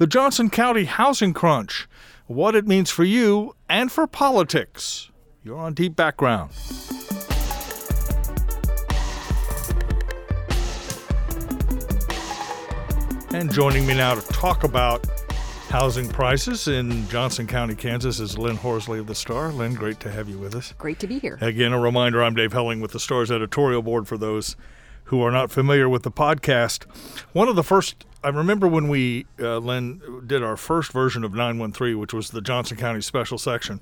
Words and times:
the 0.00 0.06
Johnson 0.06 0.48
County 0.48 0.86
housing 0.86 1.34
crunch, 1.34 1.86
what 2.26 2.54
it 2.54 2.66
means 2.66 2.88
for 2.88 3.04
you 3.04 3.54
and 3.68 3.92
for 3.92 4.06
politics. 4.06 5.10
You're 5.44 5.58
on 5.58 5.74
Deep 5.74 5.94
Background. 5.94 6.52
And 13.34 13.52
joining 13.52 13.86
me 13.86 13.92
now 13.92 14.14
to 14.14 14.26
talk 14.28 14.64
about 14.64 15.06
housing 15.68 16.08
prices 16.08 16.66
in 16.66 17.06
Johnson 17.10 17.46
County, 17.46 17.74
Kansas 17.74 18.20
is 18.20 18.38
Lynn 18.38 18.56
Horsley 18.56 19.00
of 19.00 19.06
The 19.06 19.14
Star. 19.14 19.52
Lynn, 19.52 19.74
great 19.74 20.00
to 20.00 20.10
have 20.10 20.30
you 20.30 20.38
with 20.38 20.54
us. 20.54 20.72
Great 20.78 20.98
to 21.00 21.06
be 21.06 21.18
here. 21.18 21.36
Again, 21.42 21.74
a 21.74 21.78
reminder 21.78 22.22
I'm 22.22 22.34
Dave 22.34 22.54
Helling 22.54 22.80
with 22.80 22.92
The 22.92 23.00
Star's 23.00 23.30
editorial 23.30 23.82
board 23.82 24.08
for 24.08 24.16
those 24.16 24.56
who 25.04 25.20
are 25.22 25.30
not 25.30 25.50
familiar 25.50 25.90
with 25.90 26.04
the 26.04 26.10
podcast. 26.10 26.84
One 27.32 27.48
of 27.48 27.56
the 27.56 27.64
first, 27.64 28.06
I 28.22 28.28
remember 28.28 28.68
when 28.68 28.88
we, 28.88 29.26
uh, 29.40 29.58
Lynn, 29.58 30.24
did 30.26 30.42
our 30.42 30.56
first 30.56 30.92
version 30.92 31.24
of 31.24 31.32
913, 31.32 31.98
which 31.98 32.12
was 32.12 32.30
the 32.30 32.40
Johnson 32.40 32.76
County 32.76 33.00
special 33.00 33.38
section. 33.38 33.80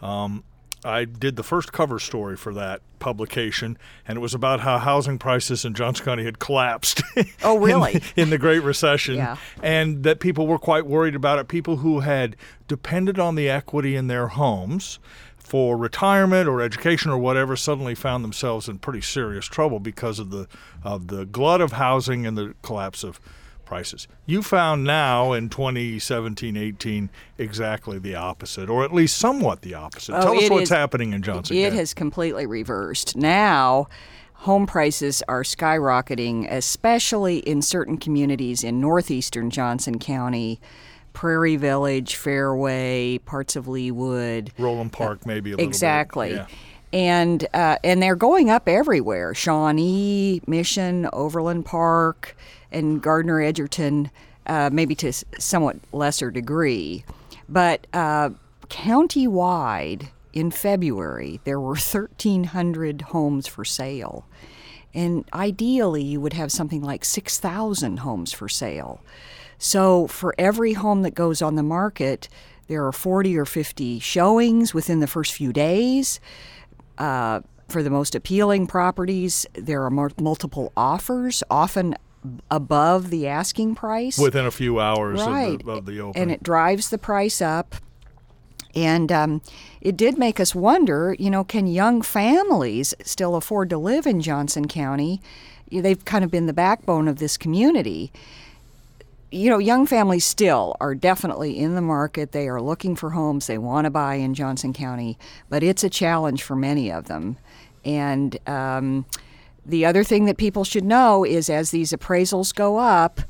Um, 0.00 0.44
I 0.84 1.04
did 1.04 1.36
the 1.36 1.42
first 1.44 1.72
cover 1.72 1.98
story 1.98 2.36
for 2.36 2.52
that 2.54 2.80
publication, 2.98 3.78
and 4.06 4.16
it 4.16 4.20
was 4.20 4.34
about 4.34 4.60
how 4.60 4.78
housing 4.78 5.18
prices 5.18 5.64
in 5.64 5.74
Johnson 5.74 6.04
County 6.04 6.24
had 6.24 6.38
collapsed. 6.38 7.02
Oh, 7.44 7.58
really? 7.58 7.94
in, 7.94 8.02
in, 8.16 8.30
the 8.30 8.38
Great 8.38 8.62
Recession, 8.62 9.16
yeah. 9.16 9.36
and 9.62 10.02
that 10.04 10.18
people 10.20 10.46
were 10.46 10.58
quite 10.58 10.86
worried 10.86 11.14
about 11.14 11.38
it. 11.38 11.48
People 11.48 11.78
who 11.78 12.00
had 12.00 12.36
depended 12.68 13.18
on 13.18 13.34
the 13.34 13.50
equity 13.50 13.96
in 13.96 14.06
their 14.06 14.28
homes 14.28 14.98
for 15.36 15.76
retirement 15.76 16.48
or 16.48 16.62
education 16.62 17.10
or 17.10 17.18
whatever 17.18 17.56
suddenly 17.56 17.94
found 17.94 18.24
themselves 18.24 18.68
in 18.68 18.78
pretty 18.78 19.00
serious 19.00 19.44
trouble 19.44 19.80
because 19.80 20.18
of 20.18 20.30
the 20.30 20.48
of 20.82 21.08
the 21.08 21.26
glut 21.26 21.60
of 21.60 21.72
housing 21.72 22.24
and 22.24 22.38
the 22.38 22.54
collapse 22.62 23.04
of 23.04 23.20
prices. 23.72 24.06
You 24.26 24.42
found 24.42 24.84
now 24.84 25.32
in 25.32 25.48
2017 25.48 26.58
18 26.58 27.08
exactly 27.38 27.98
the 27.98 28.14
opposite, 28.14 28.68
or 28.68 28.84
at 28.84 28.92
least 28.92 29.16
somewhat 29.16 29.62
the 29.62 29.72
opposite. 29.72 30.14
Oh, 30.14 30.20
Tell 30.20 30.38
us 30.38 30.50
what's 30.50 30.64
is, 30.64 30.68
happening 30.68 31.14
in 31.14 31.22
Johnson 31.22 31.56
It 31.56 31.62
County. 31.62 31.76
has 31.78 31.94
completely 31.94 32.44
reversed. 32.44 33.16
Now, 33.16 33.86
home 34.34 34.66
prices 34.66 35.22
are 35.26 35.42
skyrocketing, 35.42 36.52
especially 36.52 37.38
in 37.38 37.62
certain 37.62 37.96
communities 37.96 38.62
in 38.62 38.78
northeastern 38.78 39.48
Johnson 39.48 39.98
County. 39.98 40.60
Prairie 41.14 41.56
Village, 41.56 42.16
Fairway, 42.16 43.18
parts 43.18 43.56
of 43.56 43.66
Leawood, 43.66 44.50
Roeland 44.58 44.92
Park, 44.92 45.24
maybe 45.26 45.52
a 45.52 45.56
little 45.56 45.66
exactly. 45.66 46.38
And 46.92 47.46
uh, 47.54 47.76
and 47.82 48.02
they're 48.02 48.16
going 48.16 48.50
up 48.50 48.68
everywhere. 48.68 49.34
Shawnee, 49.34 50.42
Mission, 50.46 51.08
Overland 51.12 51.66
Park, 51.66 52.34
and 52.72 53.02
Gardner 53.02 53.40
Edgerton, 53.40 54.10
uh, 54.46 54.70
maybe 54.72 54.94
to 54.96 55.12
somewhat 55.38 55.76
lesser 55.92 56.30
degree, 56.30 57.04
but 57.48 57.86
uh, 57.92 58.30
county-wide 58.68 60.08
in 60.32 60.50
February 60.50 61.40
there 61.44 61.60
were 61.60 61.68
1,300 61.68 63.02
homes 63.02 63.46
for 63.46 63.64
sale, 63.64 64.26
and 64.94 65.24
ideally 65.32 66.02
you 66.02 66.20
would 66.20 66.32
have 66.32 66.50
something 66.50 66.82
like 66.82 67.04
6,000 67.04 67.98
homes 67.98 68.32
for 68.32 68.48
sale. 68.48 69.00
So 69.58 70.08
for 70.08 70.34
every 70.38 70.72
home 70.72 71.02
that 71.02 71.14
goes 71.14 71.40
on 71.40 71.54
the 71.54 71.62
market, 71.62 72.28
there 72.66 72.84
are 72.86 72.92
40 72.92 73.36
or 73.38 73.44
50 73.44 74.00
showings 74.00 74.74
within 74.74 75.00
the 75.00 75.06
first 75.06 75.32
few 75.32 75.52
days. 75.52 76.20
Uh, 76.98 77.42
for 77.68 77.82
the 77.82 77.90
most 77.90 78.14
appealing 78.14 78.66
properties, 78.66 79.46
there 79.54 79.84
are 79.84 79.90
multiple 79.90 80.72
offers, 80.76 81.42
often 81.50 81.96
above 82.50 83.10
the 83.10 83.26
asking 83.26 83.74
price. 83.74 84.18
Within 84.18 84.46
a 84.46 84.50
few 84.50 84.80
hours 84.80 85.20
right. 85.20 85.60
of, 85.60 85.64
the, 85.64 85.72
of 85.72 85.86
the 85.86 86.00
opening. 86.00 86.22
And 86.22 86.30
it 86.30 86.42
drives 86.42 86.90
the 86.90 86.98
price 86.98 87.40
up. 87.42 87.74
And 88.74 89.12
um, 89.12 89.42
it 89.80 89.96
did 89.96 90.16
make 90.16 90.40
us 90.40 90.54
wonder 90.54 91.14
you 91.18 91.30
know, 91.30 91.44
can 91.44 91.66
young 91.66 92.00
families 92.00 92.94
still 93.02 93.36
afford 93.36 93.68
to 93.70 93.78
live 93.78 94.06
in 94.06 94.20
Johnson 94.20 94.66
County? 94.66 95.20
They've 95.70 96.04
kind 96.04 96.24
of 96.24 96.30
been 96.30 96.46
the 96.46 96.52
backbone 96.52 97.08
of 97.08 97.18
this 97.18 97.36
community 97.36 98.12
you 99.32 99.48
know, 99.48 99.58
young 99.58 99.86
families 99.86 100.26
still 100.26 100.76
are 100.78 100.94
definitely 100.94 101.58
in 101.58 101.74
the 101.74 101.80
market. 101.80 102.32
They 102.32 102.48
are 102.48 102.60
looking 102.60 102.94
for 102.94 103.10
homes 103.10 103.46
they 103.46 103.58
want 103.58 103.86
to 103.86 103.90
buy 103.90 104.16
in 104.16 104.34
Johnson 104.34 104.72
County, 104.74 105.18
but 105.48 105.62
it's 105.62 105.82
a 105.82 105.90
challenge 105.90 106.42
for 106.42 106.54
many 106.54 106.92
of 106.92 107.08
them. 107.08 107.38
And 107.84 108.36
um, 108.46 109.06
the 109.64 109.84
other 109.86 110.02
thing 110.04 110.24
that 110.26 110.36
people 110.36 110.64
should 110.64 110.84
know 110.84 111.24
is 111.24 111.48
as 111.48 111.70
these 111.70 111.92
appraisals 111.92 112.54
go 112.54 112.78
up, 112.78 113.20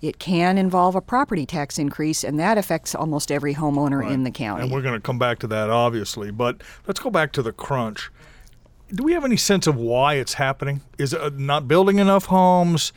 it 0.00 0.18
can 0.18 0.58
involve 0.58 0.94
a 0.96 1.00
property 1.00 1.46
tax 1.46 1.78
increase, 1.78 2.24
and 2.24 2.38
that 2.40 2.58
affects 2.58 2.94
almost 2.94 3.30
every 3.30 3.54
homeowner 3.54 4.00
Right. 4.00 4.10
in 4.12 4.24
the 4.24 4.30
county. 4.30 4.62
And 4.64 4.72
we're 4.72 4.82
going 4.82 4.94
to 4.94 5.00
come 5.00 5.18
back 5.18 5.38
to 5.40 5.46
that, 5.48 5.70
obviously. 5.70 6.30
But 6.30 6.62
let's 6.88 6.98
go 6.98 7.10
back 7.10 7.30
to 7.32 7.42
the 7.42 7.52
crunch. 7.52 8.10
Do 8.92 9.04
we 9.04 9.12
have 9.12 9.24
any 9.24 9.36
sense 9.36 9.66
of 9.66 9.76
why 9.76 10.14
it's 10.14 10.34
happening? 10.34 10.80
Is 10.98 11.12
it 11.12 11.38
not 11.38 11.68
building 11.68 11.98
enough 11.98 12.26
homes? 12.26 12.92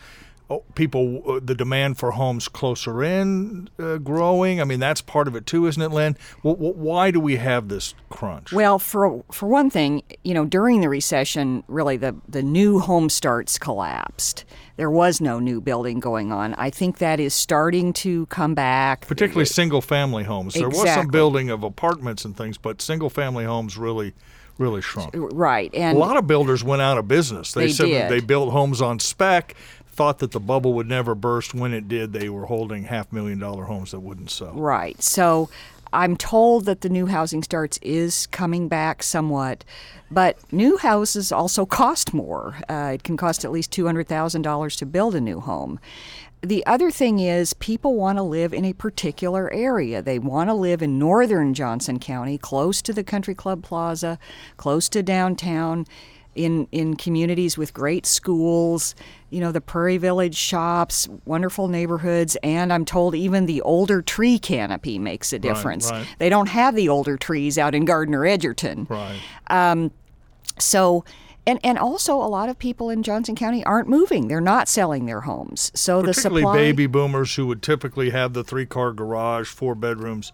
Oh, 0.47 0.63
people, 0.75 1.23
uh, 1.27 1.39
the 1.43 1.55
demand 1.55 1.97
for 1.97 2.11
homes 2.11 2.47
closer 2.47 3.03
in 3.03 3.67
uh, 3.79 3.97
growing. 3.97 4.61
I 4.61 4.63
mean, 4.63 4.79
that's 4.79 5.01
part 5.01 5.27
of 5.27 5.35
it 5.35 5.47
too, 5.47 5.65
isn't 5.65 5.81
it, 5.81 5.89
Lynn? 5.89 6.15
W- 6.43 6.55
w- 6.55 6.73
why 6.75 7.09
do 7.09 7.19
we 7.19 7.37
have 7.37 7.67
this 7.67 7.95
crunch? 8.09 8.51
Well, 8.53 8.77
for 8.77 9.23
for 9.31 9.47
one 9.49 9.71
thing, 9.71 10.03
you 10.23 10.35
know, 10.35 10.45
during 10.45 10.81
the 10.81 10.89
recession, 10.89 11.63
really 11.67 11.97
the 11.97 12.15
the 12.29 12.43
new 12.43 12.77
home 12.79 13.09
starts 13.09 13.57
collapsed. 13.57 14.45
There 14.77 14.91
was 14.91 15.19
no 15.19 15.39
new 15.39 15.61
building 15.61 15.99
going 15.99 16.31
on. 16.31 16.53
I 16.55 16.69
think 16.69 16.99
that 16.99 17.19
is 17.19 17.33
starting 17.33 17.91
to 17.93 18.25
come 18.27 18.53
back. 18.53 19.07
Particularly 19.07 19.45
single 19.45 19.81
family 19.81 20.25
homes. 20.25 20.53
There 20.53 20.69
was 20.69 20.89
some 20.93 21.07
building 21.07 21.49
of 21.49 21.63
apartments 21.63 22.23
and 22.25 22.37
things, 22.37 22.57
but 22.59 22.81
single 22.81 23.09
family 23.09 23.45
homes 23.45 23.77
really, 23.77 24.13
really 24.57 24.81
shrunk. 24.81 25.11
Right, 25.13 25.73
and 25.73 25.97
A 25.97 25.99
lot 25.99 26.17
of 26.17 26.27
builders 26.27 26.61
went 26.61 26.81
out 26.81 26.97
of 26.97 27.07
business. 27.07 27.53
They, 27.53 27.67
They 27.67 27.71
said 27.71 27.85
did. 27.85 28.09
they 28.11 28.19
built 28.19 28.51
homes 28.51 28.81
on 28.81 28.99
spec, 28.99 29.55
thought 29.95 30.19
that 30.19 30.31
the 30.31 30.39
bubble 30.39 30.73
would 30.73 30.87
never 30.87 31.15
burst. 31.15 31.53
When 31.53 31.73
it 31.73 31.87
did, 31.87 32.11
they 32.13 32.29
were 32.29 32.45
holding 32.45 32.83
half 32.83 33.11
million 33.11 33.39
dollar 33.39 33.63
homes 33.63 33.91
that 33.91 34.01
wouldn't 34.01 34.29
sell. 34.29 34.53
Right. 34.53 35.01
So 35.01 35.49
I'm 35.93 36.17
told 36.17 36.65
that 36.65 36.81
the 36.81 36.89
new 36.89 37.05
housing 37.05 37.41
starts 37.41 37.79
is 37.81 38.27
coming 38.27 38.67
back 38.67 39.01
somewhat, 39.01 39.63
but 40.11 40.37
new 40.51 40.77
houses 40.77 41.31
also 41.31 41.65
cost 41.65 42.13
more. 42.13 42.57
Uh, 42.69 42.91
it 42.95 43.03
can 43.03 43.15
cost 43.15 43.45
at 43.45 43.51
least 43.51 43.71
$200,000 43.71 44.77
to 44.77 44.85
build 44.85 45.15
a 45.15 45.21
new 45.21 45.39
home. 45.39 45.79
The 46.41 46.65
other 46.65 46.91
thing 46.91 47.19
is, 47.19 47.53
people 47.53 47.95
want 47.95 48.17
to 48.17 48.23
live 48.23 48.53
in 48.53 48.65
a 48.65 48.73
particular 48.73 49.51
area. 49.51 50.01
They 50.01 50.19
want 50.19 50.49
to 50.49 50.53
live 50.53 50.81
in 50.81 50.99
northern 50.99 51.53
Johnson 51.53 51.97
County, 51.97 52.37
close 52.37 52.81
to 52.83 52.93
the 52.93 53.03
Country 53.03 53.33
Club 53.33 53.63
Plaza, 53.63 54.19
close 54.57 54.89
to 54.89 55.01
downtown 55.01 55.87
in 56.35 56.67
in 56.71 56.95
communities 56.95 57.57
with 57.57 57.73
great 57.73 58.05
schools, 58.05 58.93
you 59.29 59.39
know, 59.39 59.51
the 59.51 59.61
Prairie 59.61 59.97
Village 59.97 60.35
shops, 60.35 61.07
wonderful 61.25 61.67
neighborhoods, 61.67 62.37
and 62.43 62.71
I'm 62.71 62.85
told 62.85 63.15
even 63.15 63.45
the 63.45 63.61
older 63.61 64.01
tree 64.01 64.37
canopy 64.37 64.99
makes 64.99 65.33
a 65.33 65.39
difference. 65.39 65.89
right. 65.89 66.05
They 66.19 66.29
don't 66.29 66.49
have 66.49 66.75
the 66.75 66.89
older 66.89 67.17
trees 67.17 67.57
out 67.57 67.73
in 67.73 67.85
Gardner 67.85 68.25
Edgerton. 68.25 68.85
Right. 68.89 69.19
Um, 69.47 69.91
so 70.59 71.03
and, 71.47 71.59
and 71.63 71.77
also 71.77 72.15
a 72.15 72.25
lot 72.25 72.49
of 72.49 72.57
people 72.57 72.89
in 72.89 73.03
Johnson 73.03 73.35
County 73.35 73.63
aren't 73.63 73.87
moving. 73.87 74.27
They're 74.27 74.41
not 74.41 74.67
selling 74.67 75.05
their 75.05 75.21
homes. 75.21 75.71
So 75.75 76.01
the 76.01 76.07
Particularly 76.07 76.41
supply 76.41 76.55
baby 76.55 76.87
boomers 76.87 77.35
who 77.35 77.45
would 77.47 77.61
typically 77.61 78.09
have 78.09 78.33
the 78.33 78.43
three 78.43 78.65
car 78.65 78.93
garage, 78.93 79.49
four 79.49 79.75
bedrooms. 79.75 80.31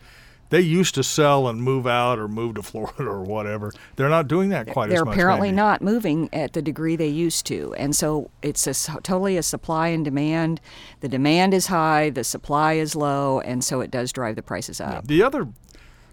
They 0.51 0.61
used 0.61 0.95
to 0.95 1.03
sell 1.03 1.47
and 1.47 1.63
move 1.63 1.87
out 1.87 2.19
or 2.19 2.27
move 2.27 2.55
to 2.55 2.61
Florida 2.71 3.05
or 3.05 3.23
whatever. 3.23 3.71
They're 3.95 4.09
not 4.09 4.27
doing 4.27 4.49
that 4.49 4.67
quite 4.67 4.89
they're 4.89 4.99
as 4.99 5.05
much. 5.05 5.15
They're 5.15 5.25
apparently 5.25 5.47
maybe. 5.47 5.55
not 5.55 5.81
moving 5.81 6.29
at 6.31 6.53
the 6.53 6.61
degree 6.61 6.95
they 6.95 7.07
used 7.07 7.45
to 7.47 7.73
and 7.77 7.95
so 7.95 8.29
it's 8.41 8.67
a, 8.67 9.01
totally 9.01 9.37
a 9.37 9.43
supply 9.43 9.87
and 9.87 10.03
demand 10.05 10.61
the 10.99 11.07
demand 11.07 11.53
is 11.53 11.67
high 11.67 12.09
the 12.09 12.23
supply 12.23 12.73
is 12.73 12.95
low 12.95 13.39
and 13.39 13.63
so 13.63 13.81
it 13.81 13.89
does 13.89 14.11
drive 14.11 14.35
the 14.35 14.43
prices 14.43 14.79
up 14.81 15.07
The 15.07 15.23
other 15.23 15.47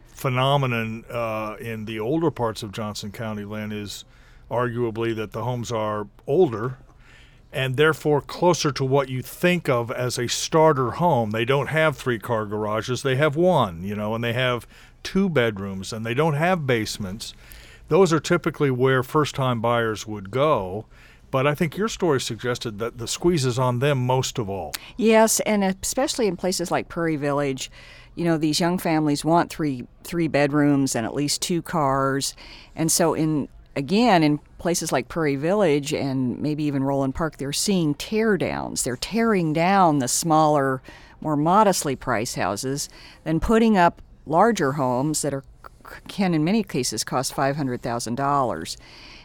phenomenon 0.06 1.04
uh, 1.10 1.56
in 1.60 1.84
the 1.84 2.00
older 2.00 2.30
parts 2.30 2.62
of 2.62 2.72
Johnson 2.72 3.12
County, 3.12 3.44
Lynn, 3.44 3.72
is 3.72 4.04
arguably 4.50 5.14
that 5.14 5.32
the 5.32 5.44
homes 5.44 5.70
are 5.70 6.08
older 6.26 6.78
and 7.52 7.76
therefore 7.76 8.20
closer 8.20 8.70
to 8.72 8.84
what 8.84 9.08
you 9.08 9.22
think 9.22 9.68
of 9.68 9.90
as 9.90 10.18
a 10.18 10.28
starter 10.28 10.92
home. 10.92 11.30
They 11.30 11.44
don't 11.44 11.68
have 11.68 11.96
three 11.96 12.18
car 12.18 12.46
garages, 12.46 13.02
they 13.02 13.16
have 13.16 13.36
one, 13.36 13.82
you 13.82 13.94
know, 13.94 14.14
and 14.14 14.22
they 14.22 14.34
have 14.34 14.66
two 15.02 15.28
bedrooms 15.28 15.92
and 15.92 16.04
they 16.04 16.14
don't 16.14 16.34
have 16.34 16.66
basements. 16.66 17.34
Those 17.88 18.12
are 18.12 18.20
typically 18.20 18.70
where 18.70 19.02
first 19.02 19.34
time 19.34 19.60
buyers 19.60 20.06
would 20.06 20.30
go. 20.30 20.86
But 21.30 21.46
I 21.46 21.54
think 21.54 21.76
your 21.76 21.88
story 21.88 22.20
suggested 22.20 22.78
that 22.78 22.98
the 22.98 23.06
squeeze 23.06 23.44
is 23.44 23.58
on 23.58 23.80
them 23.80 23.98
most 24.06 24.38
of 24.38 24.48
all. 24.48 24.72
Yes, 24.96 25.40
and 25.40 25.62
especially 25.62 26.26
in 26.26 26.36
places 26.36 26.70
like 26.70 26.88
Prairie 26.88 27.16
Village, 27.16 27.70
you 28.14 28.24
know, 28.24 28.38
these 28.38 28.60
young 28.60 28.78
families 28.78 29.24
want 29.24 29.50
three 29.50 29.86
three 30.04 30.26
bedrooms 30.28 30.96
and 30.96 31.04
at 31.04 31.14
least 31.14 31.42
two 31.42 31.60
cars. 31.60 32.34
And 32.74 32.90
so 32.90 33.12
in 33.12 33.48
again 33.78 34.24
in 34.24 34.38
places 34.58 34.90
like 34.90 35.08
Prairie 35.08 35.36
Village 35.36 35.94
and 35.94 36.38
maybe 36.40 36.64
even 36.64 36.82
Roeland 36.82 37.14
Park, 37.14 37.36
they're 37.36 37.52
seeing 37.52 37.94
tear 37.94 38.36
downs. 38.36 38.82
They're 38.82 38.96
tearing 38.96 39.52
down 39.52 40.00
the 40.00 40.08
smaller 40.08 40.82
more 41.20 41.36
modestly 41.36 41.94
priced 41.96 42.34
houses 42.34 42.88
than 43.24 43.40
putting 43.40 43.76
up 43.76 44.02
larger 44.26 44.72
homes 44.72 45.22
that 45.22 45.32
are 45.32 45.44
can 46.06 46.34
in 46.34 46.44
many 46.44 46.62
cases 46.62 47.02
cost 47.02 47.34
$500,000. 47.34 48.76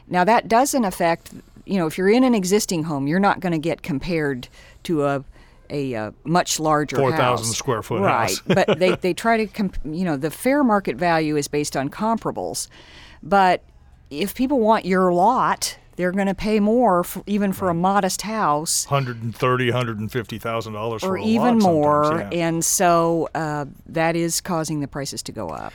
Now 0.07 0.23
that 0.23 0.47
doesn't 0.47 0.85
affect, 0.85 1.33
you 1.65 1.77
know, 1.77 1.87
if 1.87 1.97
you're 1.97 2.09
in 2.09 2.23
an 2.23 2.35
existing 2.35 2.83
home, 2.83 3.07
you're 3.07 3.19
not 3.19 3.41
going 3.41 3.51
to 3.51 3.59
get 3.59 3.81
compared 3.81 4.47
to 4.83 5.03
a 5.03 5.23
a, 5.69 5.95
uh, 5.95 6.11
much 6.23 6.59
larger 6.59 6.97
4,000 6.97 7.53
square 7.53 7.81
foot 7.81 8.01
right. 8.01 8.29
house. 8.29 8.41
but 8.47 8.77
they, 8.77 8.95
they 8.97 9.13
try 9.13 9.37
to, 9.37 9.47
comp- 9.47 9.79
you 9.83 10.03
know, 10.03 10.17
the 10.17 10.29
fair 10.29 10.63
market 10.63 10.97
value 10.97 11.35
is 11.35 11.47
based 11.47 11.75
on 11.75 11.89
comparables. 11.89 12.67
But 13.23 13.63
if 14.21 14.35
people 14.35 14.59
want 14.59 14.85
your 14.85 15.11
lot, 15.11 15.77
they're 15.95 16.11
going 16.11 16.27
to 16.27 16.35
pay 16.35 16.59
more 16.59 17.03
for, 17.03 17.23
even 17.27 17.53
for 17.53 17.69
a 17.69 17.73
modest 17.73 18.23
house 18.23 18.85
130 18.89 19.71
150000 19.71 20.73
dollars 20.73 21.01
for 21.01 21.09
or 21.09 21.17
a 21.17 21.23
even 21.23 21.59
lot 21.59 21.71
more 21.71 22.27
yeah. 22.31 22.47
and 22.47 22.65
so 22.65 23.29
uh, 23.35 23.65
that 23.85 24.15
is 24.15 24.41
causing 24.41 24.79
the 24.79 24.87
prices 24.87 25.21
to 25.21 25.31
go 25.31 25.49
up 25.49 25.71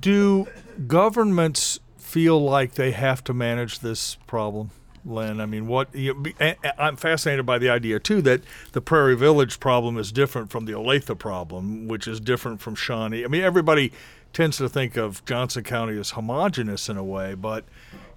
Do 0.00 0.46
governments 0.86 1.78
feel 1.98 2.42
like 2.42 2.74
they 2.74 2.90
have 2.92 3.24
to 3.24 3.32
manage 3.34 3.78
this 3.80 4.16
problem, 4.26 4.70
Len? 5.04 5.40
I 5.40 5.46
mean, 5.46 5.66
what 5.66 5.94
you, 5.94 6.14
be- 6.14 6.34
a- 6.40 6.56
a- 6.62 6.82
I'm 6.82 6.96
fascinated 6.96 7.46
by 7.46 7.58
the 7.58 7.70
idea 7.70 7.98
too 7.98 8.22
that 8.22 8.42
the 8.72 8.80
Prairie 8.80 9.16
Village 9.16 9.58
problem 9.60 9.96
is 9.98 10.12
different 10.12 10.50
from 10.50 10.66
the 10.66 10.72
Olathe 10.72 11.18
problem, 11.18 11.88
which 11.88 12.06
is 12.06 12.20
different 12.20 12.60
from 12.60 12.74
Shawnee. 12.74 13.24
I 13.24 13.28
mean, 13.28 13.42
everybody 13.42 13.92
tends 14.32 14.56
to 14.58 14.68
think 14.68 14.96
of 14.96 15.24
Johnson 15.24 15.62
County 15.64 15.98
as 15.98 16.10
homogenous 16.10 16.88
in 16.88 16.96
a 16.96 17.04
way, 17.04 17.34
but 17.34 17.64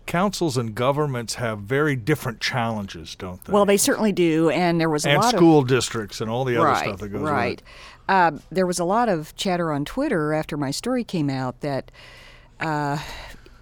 councils 0.05 0.55
and 0.55 0.75
governments 0.75 1.35
have 1.35 1.59
very 1.59 1.95
different 1.95 2.39
challenges, 2.39 3.15
don't 3.15 3.43
they? 3.43 3.51
well 3.51 3.65
they 3.65 3.75
certainly 3.77 4.11
do 4.11 4.51
and 4.51 4.79
there 4.79 4.89
was 4.89 5.03
a 5.05 5.09
and 5.09 5.21
lot 5.21 5.33
school 5.33 5.63
districts 5.63 6.21
and 6.21 6.29
all 6.29 6.45
the 6.45 6.53
of 6.55 6.61
other 6.61 6.69
right 6.69 6.83
stuff 6.85 6.99
that 6.99 7.09
goes 7.09 7.21
right 7.21 7.49
with 7.49 7.59
it. 7.59 7.65
uh, 8.09 8.31
there 8.51 8.67
was 8.67 8.77
a 8.77 8.85
lot 8.85 9.09
of 9.09 9.35
chatter 9.35 9.71
on 9.71 9.83
twitter 9.83 10.31
after 10.31 10.57
my 10.57 10.69
story 10.69 11.03
came 11.03 11.27
out 11.27 11.59
that 11.61 11.89
uh, 12.59 12.99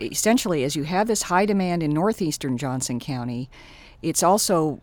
essentially 0.02 0.66
as 0.66 0.76
you 0.76 0.84
have 0.84 1.08
this 1.08 1.22
high 1.24 1.46
demand 1.46 1.82
in 1.82 1.92
northeastern 1.92 2.58
johnson 2.58 3.00
county 3.00 3.50
it's 4.02 4.22
also 4.22 4.82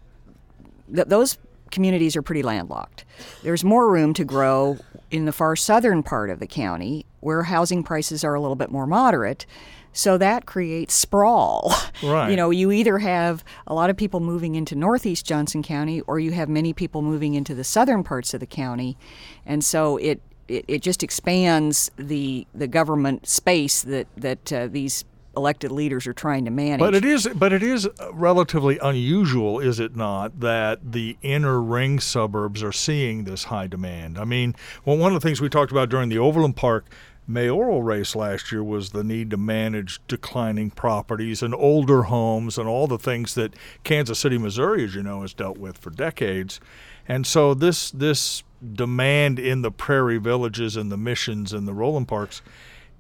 th- 0.95 1.09
those 1.09 1.37
communities 1.71 2.17
are 2.17 2.23
pretty 2.23 2.43
landlocked. 2.43 3.05
There's 3.43 3.65
more 3.65 3.91
room 3.91 4.15
to 4.15 4.25
grow 4.25 4.79
in 5.11 5.25
the 5.25 5.33
far 5.33 5.57
southern 5.57 6.03
part 6.03 6.31
of 6.31 6.41
the 6.41 6.47
county 6.47 7.07
where 7.21 7.45
housing 7.45 7.83
prices 7.83 8.25
are 8.25 8.35
a 8.35 8.41
little 8.41 8.57
bit 8.57 8.71
more 8.71 8.87
moderate. 8.87 9.47
So 9.93 10.17
that 10.19 10.47
creates 10.47 10.95
sprawl. 10.95 11.73
Right. 12.03 12.31
You 12.31 12.37
know, 12.37 12.49
you 12.49 12.73
either 12.73 12.97
have 12.97 13.45
a 13.67 13.75
lot 13.75 13.91
of 13.91 13.97
people 13.97 14.21
moving 14.21 14.55
into 14.55 14.75
northeast 14.75 15.27
Johnson 15.27 15.63
County 15.63 16.01
or 16.03 16.19
you 16.19 16.33
have 16.33 16.49
many 16.49 16.73
people 16.73 17.03
moving 17.03 17.35
into 17.35 17.55
the 17.55 17.63
southern 17.63 18.03
parts 18.05 18.33
of 18.33 18.41
the 18.41 18.47
county. 18.47 18.97
And 19.45 19.63
so 19.63 19.99
it 19.99 20.23
it, 20.49 20.65
it 20.67 20.83
just 20.83 21.03
expands 21.03 21.91
the 21.97 22.47
the 22.55 22.67
government 22.67 23.29
space 23.29 23.83
that 23.83 24.07
that 24.17 24.51
uh, 24.51 24.67
these 24.69 25.05
elected 25.37 25.71
leaders 25.71 26.06
are 26.06 26.12
trying 26.12 26.44
to 26.44 26.50
manage. 26.50 26.81
But 26.81 26.94
it 26.94 27.05
is, 27.05 27.29
but 27.35 27.53
it 27.53 27.62
is 27.62 27.87
uh, 27.87 28.12
relatively 28.12 28.79
unusual, 28.79 29.61
is 29.61 29.79
it 29.79 29.94
not, 29.94 30.41
that 30.41 30.93
the 30.93 31.17
inner 31.23 31.61
ring 31.61 32.00
suburbs 32.00 32.62
are 32.62 32.73
seeing 32.73 33.25
this 33.25 33.44
high 33.44 33.67
demand? 33.67 34.19
I 34.19 34.25
mean, 34.25 34.55
well, 34.85 34.97
one 34.97 35.15
of 35.15 35.21
the 35.21 35.27
things 35.27 35.41
we 35.41 35.49
talked 35.49 35.73
about 35.73 35.88
during 35.88 36.09
the 36.09 36.19
Overland 36.19 36.56
Park 36.56 36.87
mayoral 37.27 37.82
race 37.82 38.17
last 38.17 38.50
year 38.50 38.62
was 38.62 38.91
the 38.91 39.05
need 39.05 39.31
to 39.31 39.37
manage 39.37 40.00
declining 40.09 40.71
properties 40.71 41.43
and 41.43 41.55
older 41.55 42.05
homes 42.05 42.59
and 42.59 42.69
all 42.69 42.88
the 42.88 42.99
things 42.99 43.35
that 43.35 43.55
Kansas 43.85 44.19
City, 44.19 44.37
Missouri, 44.37 44.85
as 44.85 44.94
you 44.94 45.03
know, 45.03 45.23
has 45.23 45.33
dealt 45.33 45.56
with 45.56 45.79
for 45.79 45.91
decades. 45.91 46.61
And 47.06 47.26
so 47.26 47.55
this 47.55 47.91
this 47.93 48.43
demand 48.75 49.38
in 49.38 49.62
the 49.62 49.71
prairie 49.71 50.19
villages 50.19 50.76
and 50.76 50.91
the 50.93 50.97
missions 50.97 51.53
and 51.53 51.67
the 51.67 51.73
Roeland 51.73 52.09
Parks 52.09 52.43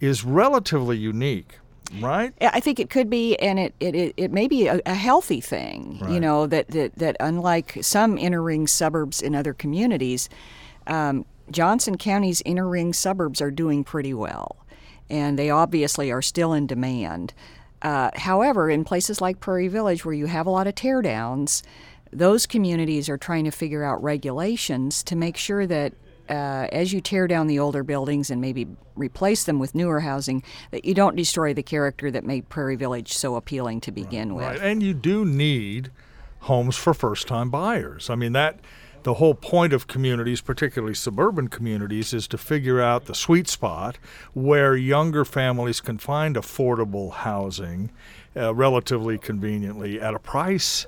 is 0.00 0.24
relatively 0.24 0.96
unique, 0.96 1.58
right? 1.98 2.32
I 2.40 2.60
think 2.60 2.78
it 2.78 2.90
could 2.90 3.10
be, 3.10 3.36
and 3.36 3.58
it 3.58 3.74
it, 3.80 4.14
it, 4.16 4.32
may 4.32 4.46
be 4.48 4.66
a, 4.66 4.80
a 4.86 4.94
healthy 4.94 5.40
thing. 5.40 6.00
You 6.08 6.20
know 6.20 6.46
that, 6.46 6.68
that 6.68 6.94
that 6.96 7.16
unlike 7.20 7.78
some 7.82 8.18
inner 8.18 8.42
ring 8.42 8.66
suburbs 8.66 9.20
in 9.20 9.34
other 9.34 9.52
communities, 9.52 10.28
um, 10.86 11.24
Johnson 11.50 11.96
County's 11.96 12.42
inner 12.44 12.68
ring 12.68 12.92
suburbs 12.92 13.40
are 13.40 13.50
doing 13.50 13.84
pretty 13.84 14.14
well, 14.14 14.56
and 15.08 15.38
they 15.38 15.50
obviously 15.50 16.10
are 16.12 16.22
still 16.22 16.52
in 16.52 16.66
demand. 16.66 17.34
Uh, 17.82 18.10
however, 18.14 18.68
in 18.68 18.84
places 18.84 19.20
like 19.20 19.40
Prairie 19.40 19.68
Village, 19.68 20.04
where 20.04 20.14
you 20.14 20.26
have 20.26 20.46
a 20.46 20.50
lot 20.50 20.66
of 20.66 20.74
teardowns, 20.74 21.62
those 22.12 22.46
communities 22.46 23.08
are 23.08 23.16
trying 23.16 23.44
to 23.44 23.50
figure 23.50 23.84
out 23.84 24.02
regulations 24.02 25.02
to 25.04 25.16
make 25.16 25.36
sure 25.36 25.66
that 25.66 25.94
uh, 26.30 26.68
as 26.72 26.92
you 26.92 27.00
tear 27.00 27.26
down 27.26 27.48
the 27.48 27.58
older 27.58 27.82
buildings 27.82 28.30
and 28.30 28.40
maybe 28.40 28.66
replace 28.94 29.44
them 29.44 29.58
with 29.58 29.74
newer 29.74 30.00
housing, 30.00 30.42
that 30.70 30.84
you 30.84 30.94
don't 30.94 31.16
destroy 31.16 31.52
the 31.52 31.62
character 31.62 32.10
that 32.10 32.24
made 32.24 32.48
Prairie 32.48 32.76
Village 32.76 33.12
so 33.12 33.34
appealing 33.34 33.80
to 33.82 33.92
begin 33.92 34.34
with. 34.34 34.46
Right. 34.46 34.60
And 34.60 34.82
you 34.82 34.94
do 34.94 35.24
need 35.24 35.90
homes 36.40 36.76
for 36.76 36.94
first 36.94 37.26
time 37.26 37.50
buyers. 37.50 38.08
I 38.08 38.14
mean, 38.14 38.32
that 38.32 38.60
the 39.02 39.14
whole 39.14 39.34
point 39.34 39.72
of 39.72 39.86
communities, 39.86 40.40
particularly 40.40 40.94
suburban 40.94 41.48
communities, 41.48 42.12
is 42.12 42.28
to 42.28 42.38
figure 42.38 42.80
out 42.80 43.06
the 43.06 43.14
sweet 43.14 43.48
spot 43.48 43.98
where 44.34 44.76
younger 44.76 45.24
families 45.24 45.80
can 45.80 45.98
find 45.98 46.36
affordable 46.36 47.12
housing 47.12 47.90
uh, 48.36 48.54
relatively 48.54 49.18
conveniently 49.18 50.00
at 50.00 50.14
a 50.14 50.18
price 50.18 50.86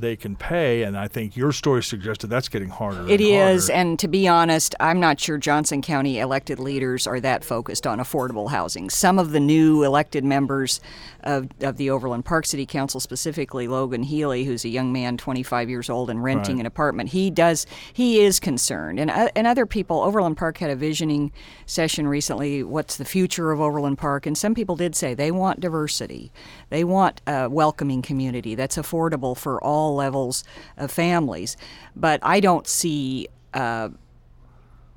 they 0.00 0.16
can 0.16 0.36
pay. 0.36 0.82
And 0.82 0.96
I 0.96 1.08
think 1.08 1.36
your 1.36 1.52
story 1.52 1.82
suggested 1.82 2.28
that's 2.28 2.48
getting 2.48 2.68
harder. 2.68 3.02
It 3.08 3.20
and 3.20 3.20
is, 3.20 3.68
harder. 3.68 3.80
and 3.80 3.98
to 3.98 4.08
be 4.08 4.28
honest, 4.28 4.74
I'm 4.80 5.00
not 5.00 5.18
sure 5.20 5.38
Johnson 5.38 5.82
County 5.82 6.18
elected 6.18 6.58
leaders 6.58 7.06
are 7.06 7.20
that 7.20 7.44
focused 7.44 7.86
on 7.86 7.98
affordable 7.98 8.50
housing. 8.50 8.90
Some 8.90 9.18
of 9.18 9.32
the 9.32 9.40
new 9.40 9.82
elected 9.84 10.24
members 10.24 10.80
of, 11.24 11.48
of 11.60 11.76
the 11.76 11.90
Overland 11.90 12.24
Park 12.24 12.46
City 12.46 12.64
Council, 12.66 13.00
specifically 13.00 13.66
Logan 13.68 14.02
Heley, 14.04 14.44
who's 14.44 14.64
a 14.64 14.68
young 14.68 14.92
man, 14.92 15.16
25 15.16 15.68
years 15.68 15.90
old, 15.90 16.10
and 16.10 16.22
renting 16.22 16.56
Right. 16.56 16.60
an 16.60 16.66
apartment, 16.66 17.08
he 17.10 17.30
does, 17.30 17.66
he 17.92 18.20
is 18.20 18.38
concerned. 18.38 19.00
And, 19.00 19.10
uh, 19.10 19.28
and 19.34 19.46
other 19.46 19.66
people, 19.66 20.00
Overland 20.00 20.36
Park 20.36 20.58
had 20.58 20.70
a 20.70 20.76
visioning 20.76 21.32
session 21.66 22.06
recently. 22.06 22.62
What's 22.62 22.96
the 22.96 23.04
future 23.04 23.50
of 23.50 23.60
Overland 23.60 23.98
Park? 23.98 24.24
And 24.26 24.38
some 24.38 24.54
people 24.54 24.76
did 24.76 24.94
say 24.94 25.14
they 25.14 25.30
want 25.32 25.60
diversity, 25.60 26.30
they 26.70 26.84
want 26.84 27.20
a 27.26 27.48
welcoming 27.48 28.02
community 28.02 28.54
that's 28.54 28.76
affordable 28.76 29.36
for 29.36 29.62
all 29.62 29.87
levels 29.94 30.44
of 30.76 30.90
families. 30.90 31.56
But 31.96 32.20
I 32.22 32.40
don't 32.40 32.66
see. 32.66 33.28
Uh, 33.54 33.90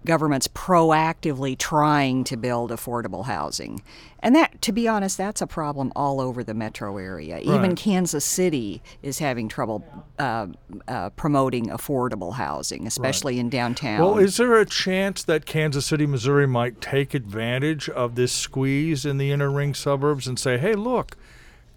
governments 0.05 0.47
proactively 0.47 1.57
trying 1.57 2.23
to 2.23 2.37
build 2.37 2.71
affordable 2.71 3.25
housing. 3.25 3.81
And 4.19 4.35
that, 4.35 4.61
to 4.63 4.71
be 4.71 4.87
honest, 4.87 5.17
that's 5.17 5.41
a 5.41 5.47
problem 5.47 5.91
all 5.95 6.19
over 6.19 6.43
the 6.43 6.53
metro 6.53 6.97
area. 6.97 7.39
Even 7.39 7.75
Kansas 7.75 8.25
City 8.25 8.81
is 9.01 9.19
having 9.19 9.47
trouble 9.47 9.83
uh, 10.19 10.47
uh, 10.87 11.09
promoting 11.11 11.67
affordable 11.67 12.33
housing, 12.33 12.85
especially 12.85 13.39
in 13.39 13.49
downtown. 13.49 13.99
Well, 13.99 14.17
is 14.17 14.37
there 14.37 14.59
a 14.59 14.65
chance 14.65 15.23
that 15.23 15.45
Kansas 15.45 15.85
City, 15.85 16.05
Missouri 16.05 16.47
might 16.47 16.81
take 16.81 17.13
advantage 17.13 17.89
of 17.89 18.15
this 18.15 18.31
squeeze 18.31 19.05
in 19.05 19.17
the 19.17 19.31
inner 19.31 19.49
ring 19.49 19.73
suburbs 19.73 20.27
and 20.27 20.37
say, 20.37 20.57
"Hey, 20.57 20.73
look, 20.73 21.17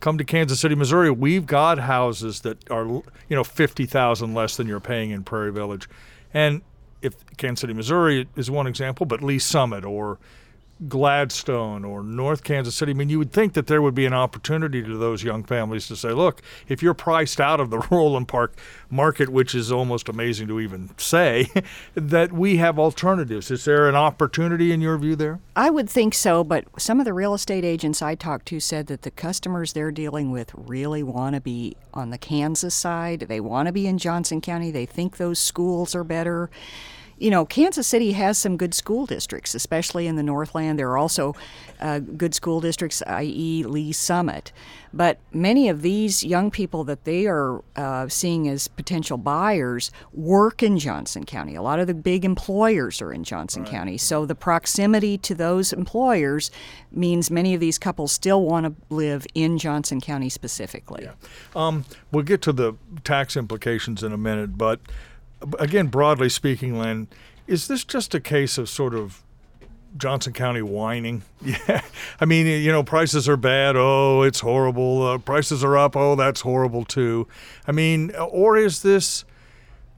come 0.05 0.19
to 0.19 0.25
Kansas 0.25 0.61
City, 0.61 0.75
Missouri. 0.75 1.11
We've 1.11 1.47
got 1.47 1.79
houses 1.79 2.43
that 2.43 2.71
are, 2.71 2.85
you 2.85 3.03
know, 3.31 3.43
50,000 3.43 4.35
less 4.35 4.55
than 4.55 4.67
you're 4.69 4.79
paying 4.79 5.11
in 5.11 5.25
Prairie 5.25 5.51
Village." 5.51 5.89
And 6.35 6.61
if 7.01 7.15
Kansas 7.39 7.63
City, 7.63 7.73
Missouri 7.73 8.29
is 8.37 8.51
one 8.51 8.67
example, 8.67 9.07
but 9.07 9.23
Lee 9.23 9.39
Summit 9.39 9.83
or 9.83 10.19
Gladstone 10.89 11.85
or 11.85 12.03
North 12.03 12.43
Kansas 12.43 12.75
City. 12.75 12.91
I 12.91 12.95
mean, 12.95 13.09
you 13.09 13.19
would 13.19 13.33
think 13.33 13.53
that 13.55 13.69
there 13.69 13.81
would 13.81 13.95
be 13.95 14.07
an 14.07 14.13
opportunity 14.13 14.83
to 14.83 14.97
those 14.97 15.23
young 15.23 15.45
families 15.45 15.87
to 15.89 15.97
say, 15.97 16.11
look, 16.11 16.43
if 16.69 16.83
you're 16.83 16.95
priced 16.95 17.41
out 17.41 17.61
of 17.61 17.71
the 17.71 17.79
Roeland 17.91 18.29
Park 18.29 18.57
market, 18.91 19.29
which 19.29 19.55
is 19.55 19.71
almost 19.71 20.09
amazing 20.09 20.49
to 20.49 20.61
even 20.61 20.91
say, 20.97 21.49
that 21.95 22.33
we 22.33 22.57
have 22.57 22.79
alternatives. 22.79 23.51
Is 23.51 23.65
there 23.65 23.89
an 23.89 23.95
opportunity 23.95 24.73
in 24.73 24.81
your 24.81 24.99
view 24.99 25.17
there? 25.17 25.41
I 25.57 25.71
would 25.71 25.89
think 25.89 26.15
so, 26.15 26.43
but 26.43 26.65
some 26.79 26.99
of 26.99 27.05
the 27.05 27.15
real 27.15 27.35
estate 27.35 27.65
agents 27.65 28.03
I 28.03 28.15
talked 28.15 28.47
to 28.47 28.61
said 28.61 28.89
that 28.89 29.03
the 29.03 29.11
customers 29.11 29.73
they're 29.73 29.93
dealing 29.93 30.33
with 30.33 30.53
really 30.55 31.03
want 31.03 31.35
to 31.35 31.41
be 31.41 31.77
on 31.93 32.11
the 32.11 32.19
Kansas 32.19 32.75
side. 32.75 33.21
They 33.21 33.41
want 33.41 33.67
to 33.67 33.73
be 33.73 33.87
in 33.87 33.99
Johnson 33.99 34.41
County. 34.41 34.71
They 34.71 34.87
think 34.87 35.17
those 35.17 35.39
schools 35.39 35.95
are 35.95 36.05
better. 36.05 36.51
You 37.19 37.31
know, 37.31 37.45
Kansas 37.45 37.87
City 37.87 38.13
has 38.13 38.39
some 38.39 38.57
good 38.57 38.75
school 38.75 39.07
districts, 39.07 39.55
especially 39.55 40.07
in 40.07 40.17
the 40.17 40.23
Northland. 40.23 40.79
There 40.79 40.91
are 40.91 40.99
also 40.99 41.35
uh, 41.81 42.01
good 42.01 42.35
school 42.35 42.61
districts, 42.61 43.03
i.e., 43.07 43.65
Lee 43.65 43.93
Summit. 43.93 44.53
But 44.93 45.19
many 45.33 45.69
of 45.69 45.83
these 45.83 46.23
young 46.23 46.51
people 46.51 46.85
that 46.85 47.05
they 47.05 47.27
are 47.27 47.63
uh, 47.77 48.09
seeing 48.09 48.49
as 48.49 48.69
potential 48.69 49.17
buyers 49.19 49.91
work 50.13 50.63
in 50.63 50.79
Johnson 50.79 51.25
County. 51.25 51.55
A 51.57 51.63
lot 51.63 51.81
of 51.81 51.87
the 51.87 51.95
big 51.95 52.25
employers 52.25 53.03
are 53.03 53.13
in 53.13 53.25
Johnson 53.25 53.65
County. 53.65 53.99
So 53.99 54.25
the 54.25 54.37
proximity 54.37 55.19
to 55.19 55.35
those 55.35 55.73
employers 55.73 56.51
means 56.93 57.31
many 57.31 57.55
of 57.55 57.61
these 57.61 57.79
couples 57.79 58.13
still 58.13 58.43
want 58.43 58.67
to 58.67 58.95
live 58.95 59.27
in 59.35 59.59
Johnson 59.59 60.01
County 60.01 60.29
specifically. 60.29 61.09
Um, 61.57 61.85
we'll 62.13 62.23
get 62.23 62.41
to 62.43 62.53
the 62.53 62.75
tax 63.03 63.37
implications 63.37 64.03
in 64.03 64.13
a 64.13 64.19
minute, 64.19 64.57
but 64.57 64.81
again, 65.59 65.89
broadly 65.89 66.29
speaking, 66.29 66.79
Len, 66.79 67.09
Is 67.47 67.69
this 67.69 67.85
just 67.85 68.15
a 68.15 68.21
case 68.21 68.57
of 68.59 68.69
sort 68.69 68.95
of 68.95 69.23
Johnson 69.97 70.33
County 70.33 70.63
whining? 70.63 71.23
Yeah. 71.45 71.83
I 72.21 72.25
mean, 72.25 72.47
you 72.47 72.73
know, 72.73 72.83
prices 72.83 73.29
are 73.29 73.37
bad. 73.37 73.77
Oh, 73.77 74.23
it's 74.23 74.41
horrible. 74.41 75.03
Uh, 75.07 75.19
prices 75.19 75.63
are 75.63 75.77
up. 75.77 75.95
Oh, 75.95 76.17
that's 76.17 76.41
horrible 76.41 76.85
too. 76.85 77.29
I 77.67 77.73
mean, 77.73 78.13
or 78.17 78.57
is 78.57 78.83
this. 78.83 79.25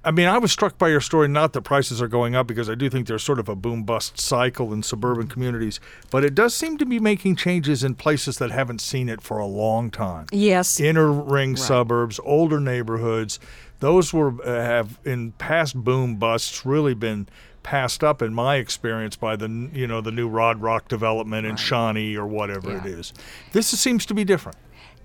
I 0.06 0.12
mean, 0.12 0.28
I 0.28 0.38
was 0.38 0.52
struck 0.52 0.78
by 0.78 0.88
your 0.88 1.00
story, 1.00 1.26
not 1.26 1.52
that 1.54 1.62
prices 1.62 2.00
are 2.00 2.06
going 2.06 2.36
up, 2.36 2.46
because 2.46 2.70
I 2.70 2.76
do 2.76 2.88
think 2.88 3.08
there's 3.08 3.24
sort 3.24 3.40
of 3.40 3.48
a 3.48 3.56
boom 3.56 3.82
bust 3.82 4.20
cycle 4.20 4.72
in 4.72 4.84
suburban 4.84 5.26
communities, 5.26 5.80
but 6.10 6.24
it 6.24 6.32
does 6.32 6.54
seem 6.54 6.78
to 6.78 6.86
be 6.86 7.00
making 7.00 7.34
changes 7.34 7.82
in 7.82 7.96
places 7.96 8.38
that 8.38 8.52
haven't 8.52 8.80
seen 8.80 9.08
it 9.08 9.20
for 9.20 9.38
a 9.38 9.46
long 9.46 9.90
time. 9.90 10.26
Yes. 10.30 10.78
Inner 10.78 11.10
ring 11.10 11.56
suburbs, 11.56 12.20
older 12.22 12.60
neighborhoods, 12.60 13.40
those 13.80 14.12
were 14.12 14.40
uh, 14.42 14.62
have 14.62 14.98
in 15.04 15.32
past 15.32 15.74
boom 15.74 16.16
busts 16.16 16.64
really 16.64 16.94
been 16.94 17.26
passed 17.64 18.04
up 18.04 18.22
in 18.22 18.32
my 18.32 18.56
experience 18.56 19.16
by 19.16 19.34
the 19.34 19.68
you 19.74 19.88
know 19.88 20.00
the 20.00 20.12
new 20.12 20.28
Rod 20.28 20.62
Rock 20.62 20.86
development 20.86 21.46
in 21.46 21.56
Shawnee 21.56 22.16
or 22.16 22.26
whatever 22.26 22.70
Yeah. 22.70 22.78
it 22.78 22.86
is. 22.86 23.12
This 23.52 23.66
seems 23.66 24.06
to 24.06 24.14
be 24.14 24.24
different. 24.24 24.56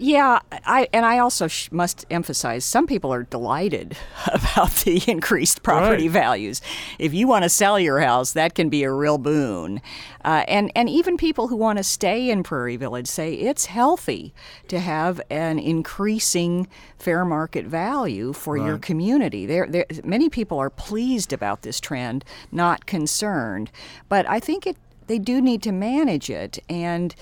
Yeah, 0.04 0.40
I 0.66 0.88
and 0.92 1.06
I 1.06 1.20
also 1.20 1.48
sh- 1.48 1.72
must 1.72 2.08
emphasize 2.10 2.66
some 2.66 2.88
people 2.88 3.14
are 3.14 3.22
delighted 3.22 3.96
about 4.34 4.72
the 4.84 5.00
increased 5.08 5.62
property 5.62 6.08
Right. 6.10 6.12
values. 6.24 6.60
If 6.98 7.14
you 7.14 7.28
want 7.28 7.44
to 7.44 7.50
sell 7.50 7.80
your 7.80 8.00
house, 8.00 8.32
that 8.34 8.56
can 8.56 8.68
be 8.70 8.82
a 8.82 8.92
real 8.92 9.20
boon. 9.20 9.80
Uh, 10.26 10.44
and 10.48 10.72
and 10.76 10.90
even 10.90 11.18
people 11.18 11.50
who 11.50 11.56
want 11.56 11.78
to 11.78 11.84
stay 11.84 12.32
in 12.32 12.42
Prairie 12.42 12.78
Village 12.78 13.06
say 13.06 13.34
it's 13.36 13.68
healthy 13.68 14.34
to 14.70 14.80
have 14.80 15.22
an 15.30 15.60
increasing 15.60 16.68
fair 16.98 17.24
market 17.24 17.68
value 17.68 18.34
for 18.34 18.58
your 18.58 18.80
community. 18.80 19.46
There, 19.46 19.68
there, 19.70 19.86
many 20.04 20.30
people 20.30 20.58
are 20.58 20.72
pleased 20.72 21.32
about 21.32 21.62
this 21.62 21.80
trend, 21.80 22.26
not 22.52 22.88
concerned. 22.88 23.70
But 24.10 24.28
I 24.28 24.40
think 24.40 24.66
it 24.66 24.78
they 25.06 25.20
do 25.20 25.42
need 25.42 25.62
to 25.62 25.72
manage 25.72 26.30
it 26.32 26.58
and 26.70 27.14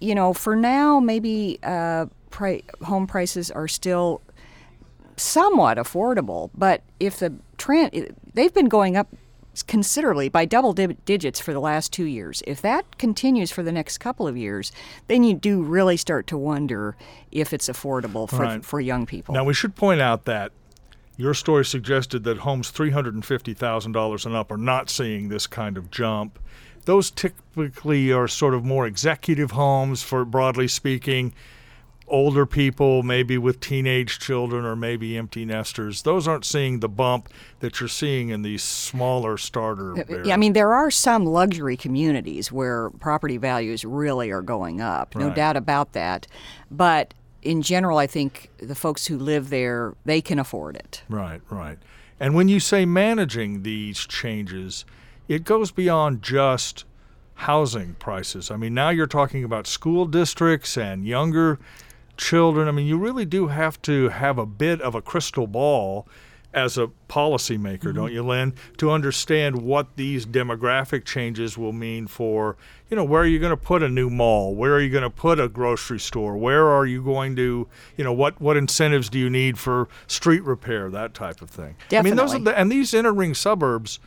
you 0.00 0.14
know, 0.14 0.32
for 0.32 0.56
now, 0.56 1.00
maybe 1.00 1.58
uh, 1.62 2.06
pri- 2.30 2.62
home 2.82 3.06
prices 3.06 3.50
are 3.50 3.68
still 3.68 4.20
somewhat 5.16 5.78
affordable. 5.78 6.50
But 6.56 6.82
if 7.00 7.18
the 7.18 7.34
trend, 7.58 8.14
they've 8.34 8.52
been 8.52 8.68
going 8.68 8.96
up 8.96 9.08
considerably 9.66 10.28
by 10.28 10.44
double 10.44 10.74
di- 10.74 10.96
digits 11.06 11.40
for 11.40 11.52
the 11.54 11.60
last 11.60 11.90
two 11.92 12.04
years. 12.04 12.42
If 12.46 12.60
that 12.60 12.98
continues 12.98 13.50
for 13.50 13.62
the 13.62 13.72
next 13.72 13.98
couple 13.98 14.28
of 14.28 14.36
years, 14.36 14.70
then 15.06 15.24
you 15.24 15.34
do 15.34 15.62
really 15.62 15.96
start 15.96 16.26
to 16.26 16.36
wonder 16.36 16.94
if 17.32 17.54
it's 17.54 17.68
affordable 17.68 18.28
for, 18.28 18.36
Right. 18.40 18.64
for 18.64 18.80
young 18.80 19.06
people. 19.06 19.32
Now 19.34 19.44
we 19.44 19.54
should 19.54 19.74
point 19.74 20.02
out 20.02 20.26
that 20.26 20.52
your 21.16 21.32
story 21.32 21.64
suggested 21.64 22.24
that 22.24 22.38
homes 22.38 22.68
three 22.70 22.90
hundred 22.90 23.14
and 23.14 23.24
fifty 23.24 23.54
thousand 23.54 23.92
dollars 23.92 24.26
and 24.26 24.34
up 24.34 24.50
are 24.52 24.58
not 24.58 24.90
seeing 24.90 25.30
this 25.30 25.46
kind 25.46 25.78
of 25.78 25.90
jump. 25.90 26.38
Those 26.86 27.10
typically 27.10 28.10
are 28.12 28.26
sort 28.26 28.54
of 28.54 28.64
more 28.64 28.86
executive 28.86 29.50
homes, 29.52 30.02
for 30.02 30.24
broadly 30.24 30.68
speaking, 30.68 31.34
older 32.08 32.46
people, 32.46 33.02
maybe 33.02 33.36
with 33.36 33.58
teenage 33.58 34.20
children 34.20 34.64
or 34.64 34.76
maybe 34.76 35.16
empty 35.18 35.44
nesters. 35.44 36.02
Those 36.02 36.28
aren't 36.28 36.44
seeing 36.44 36.78
the 36.78 36.88
bump 36.88 37.28
that 37.58 37.80
you're 37.80 37.88
seeing 37.88 38.28
in 38.28 38.42
these 38.42 38.62
smaller 38.62 39.36
starter. 39.36 39.98
Uh, 39.98 40.22
yeah, 40.24 40.34
I 40.34 40.36
mean, 40.36 40.52
there 40.52 40.72
are 40.72 40.90
some 40.90 41.26
luxury 41.26 41.76
communities 41.76 42.52
where 42.52 42.90
property 42.90 43.36
values 43.36 43.84
really 43.84 44.30
are 44.30 44.42
going 44.42 44.80
up, 44.80 45.16
no 45.16 45.26
Right. 45.26 45.36
doubt 45.36 45.56
about 45.56 45.92
that. 45.94 46.28
But 46.70 47.12
in 47.42 47.62
general, 47.62 47.98
I 47.98 48.06
think 48.06 48.50
the 48.58 48.76
folks 48.76 49.06
who 49.06 49.18
live 49.18 49.50
there, 49.50 49.94
they 50.04 50.20
can 50.20 50.38
afford 50.38 50.76
it. 50.76 51.02
Right, 51.08 51.40
right. 51.50 51.78
And 52.20 52.34
when 52.36 52.46
you 52.48 52.60
say 52.60 52.86
managing 52.86 53.62
these 53.64 53.98
changes, 53.98 54.84
it 55.28 55.44
goes 55.44 55.70
beyond 55.70 56.22
just 56.22 56.84
housing 57.34 57.94
prices. 57.94 58.50
I 58.50 58.56
mean, 58.56 58.74
now 58.74 58.90
you're 58.90 59.06
talking 59.06 59.44
about 59.44 59.66
school 59.66 60.06
districts 60.06 60.76
and 60.76 61.06
younger 61.06 61.58
children. 62.16 62.68
I 62.68 62.70
mean, 62.70 62.86
you 62.86 62.98
really 62.98 63.26
do 63.26 63.48
have 63.48 63.80
to 63.82 64.08
have 64.08 64.38
a 64.38 64.46
bit 64.46 64.80
of 64.80 64.94
a 64.94 65.02
crystal 65.02 65.46
ball 65.46 66.08
as 66.54 66.78
a 66.78 66.88
policymaker, 67.10 67.78
mm-hmm. 67.80 67.92
don't 67.96 68.12
you, 68.12 68.22
Lynn, 68.22 68.54
to 68.78 68.90
understand 68.90 69.60
what 69.60 69.96
these 69.96 70.24
demographic 70.24 71.04
changes 71.04 71.58
will 71.58 71.74
mean 71.74 72.06
for, 72.06 72.56
you 72.88 72.96
know, 72.96 73.04
where 73.04 73.20
are 73.20 73.26
you 73.26 73.38
going 73.38 73.50
to 73.50 73.58
put 73.58 73.82
a 73.82 73.88
new 73.90 74.08
mall? 74.08 74.54
Where 74.54 74.72
are 74.72 74.80
you 74.80 74.88
going 74.88 75.02
to 75.02 75.10
put 75.10 75.38
a 75.38 75.48
grocery 75.48 76.00
store? 76.00 76.34
Where 76.38 76.68
are 76.68 76.86
you 76.86 77.02
going 77.02 77.36
to, 77.36 77.68
you 77.98 78.04
know, 78.04 78.12
what 78.14 78.40
what 78.40 78.56
incentives 78.56 79.10
do 79.10 79.18
you 79.18 79.28
need 79.28 79.58
for 79.58 79.88
street 80.06 80.42
repair, 80.44 80.88
that 80.88 81.12
type 81.12 81.42
of 81.42 81.50
thing? 81.50 81.76
I 81.92 82.00
mean, 82.00 82.16
those 82.16 82.34
are 82.34 82.38
the, 82.38 82.58
and 82.58 82.72
these 82.72 82.94
inner 82.94 83.12
ring 83.12 83.34
suburbs 83.34 83.98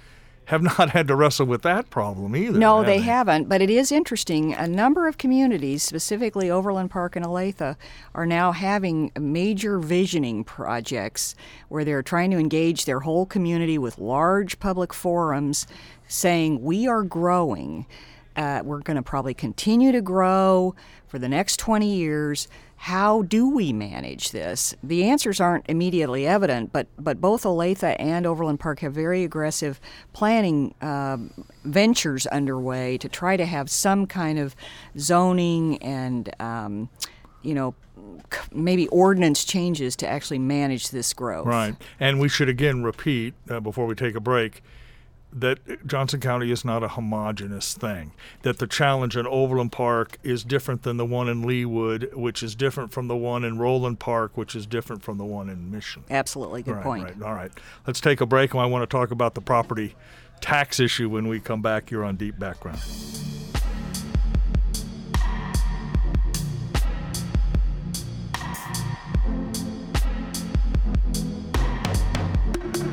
have 0.50 0.64
not 0.80 0.90
had 0.90 1.08
to 1.08 1.16
wrestle 1.16 1.46
with 1.46 1.62
that 1.62 1.92
problem 1.92 2.36
either. 2.36 2.58
No, 2.58 2.78
have 2.78 2.88
they 2.88 3.00
haven't. 3.00 3.48
But 3.48 3.62
it 3.62 3.70
is 3.70 3.92
interesting. 3.92 4.54
A 4.54 4.68
number 4.68 5.08
of 5.08 5.20
communities, 5.20 5.84
specifically 5.84 6.50
Overland 6.50 6.90
Park 6.90 7.16
and 7.16 7.24
Olathe, 7.24 7.76
are 8.16 8.26
now 8.26 8.52
having 8.52 9.12
major 9.18 9.78
visioning 9.78 10.44
projects 10.44 11.36
where 11.68 11.86
they're 11.86 12.02
trying 12.02 12.32
to 12.32 12.38
engage 12.38 12.86
their 12.86 13.02
whole 13.02 13.28
community 13.28 13.78
with 13.78 14.00
large 14.00 14.60
public 14.60 14.92
forums 14.92 15.68
saying, 16.08 16.64
We 16.64 16.88
are 16.88 17.04
growing. 17.04 17.86
Uh, 18.40 18.62
we're 18.64 18.80
going 18.80 18.96
to 18.96 19.04
probably 19.04 19.34
continue 19.34 19.92
to 19.92 20.00
grow 20.00 20.74
for 21.08 21.20
the 21.20 21.28
next 21.28 21.58
20 21.58 21.94
years. 21.94 22.48
How 22.78 23.24
do 23.24 23.50
we 23.50 23.74
manage 23.74 24.32
this? 24.32 24.74
The 24.82 25.04
answers 25.04 25.42
aren't 25.42 25.66
immediately 25.68 26.26
evident, 26.26 26.72
but, 26.72 26.88
but 26.98 27.20
both 27.20 27.44
Olathe 27.44 27.98
and 28.00 28.26
Overland 28.26 28.62
Park 28.62 28.80
have 28.80 28.94
very 28.94 29.26
aggressive 29.26 29.82
planning 30.14 30.74
um 30.80 31.32
ventures 31.66 32.26
underway 32.28 32.98
to 33.00 33.10
try 33.10 33.36
to 33.36 33.46
have 33.46 33.70
some 33.70 34.08
kind 34.08 34.40
of 34.40 34.56
zoning 34.98 35.78
and, 35.84 36.34
um, 36.40 36.88
you 37.44 37.54
know, 37.54 37.76
maybe 38.54 38.88
ordinance 38.88 39.44
changes 39.44 39.98
to 39.98 40.08
actually 40.08 40.40
manage 40.40 40.92
this 40.92 41.12
growth. 41.12 41.46
Right. 41.46 41.76
And 42.00 42.22
we 42.22 42.30
should 42.30 42.48
again 42.48 42.84
repeat 42.84 43.34
uh, 43.50 43.60
before 43.60 43.86
we 43.86 43.96
take 43.96 44.16
a 44.16 44.22
break 44.22 44.64
that 45.32 45.86
Johnson 45.86 46.20
County 46.20 46.52
is 46.52 46.66
not 46.66 46.84
a 46.84 46.90
homogenous 46.90 47.74
thing. 47.74 48.12
That 48.42 48.60
the 48.60 48.68
challenge 48.68 49.16
in 49.16 49.28
Overland 49.28 49.72
Park 49.72 50.18
is 50.24 50.44
different 50.44 50.84
than 50.84 50.98
the 50.98 51.06
one 51.06 51.30
in 51.30 51.44
Leawood, 51.44 52.14
which 52.14 52.42
is 52.42 52.56
different 52.56 52.92
from 52.92 53.08
the 53.08 53.16
one 53.16 53.44
in 53.44 53.58
Roeland 53.58 54.00
Park, 54.00 54.38
which 54.38 54.56
is 54.56 54.66
different 54.66 55.04
from 55.04 55.18
the 55.18 55.26
one 55.26 55.50
in 55.50 55.72
Mission. 55.72 56.04
Absolutely, 56.10 56.64
good 56.64 56.76
right, 56.76 56.84
point. 56.84 57.04
Right. 57.04 57.22
All 57.22 57.36
right. 57.36 57.52
Let's 57.86 58.02
take 58.02 58.22
a 58.22 58.26
break, 58.26 58.54
and 58.54 58.62
I 58.62 58.66
want 58.66 58.82
to 58.82 58.88
talk 58.88 59.12
about 59.12 59.36
the 59.36 59.42
property 59.42 59.96
tax 60.42 60.80
issue 60.80 61.10
when 61.10 61.28
we 61.28 61.40
come 61.40 61.62
back 61.62 61.90
here 61.90 62.04
on 62.04 62.16
Deep 62.16 62.40
Background. 62.40 62.80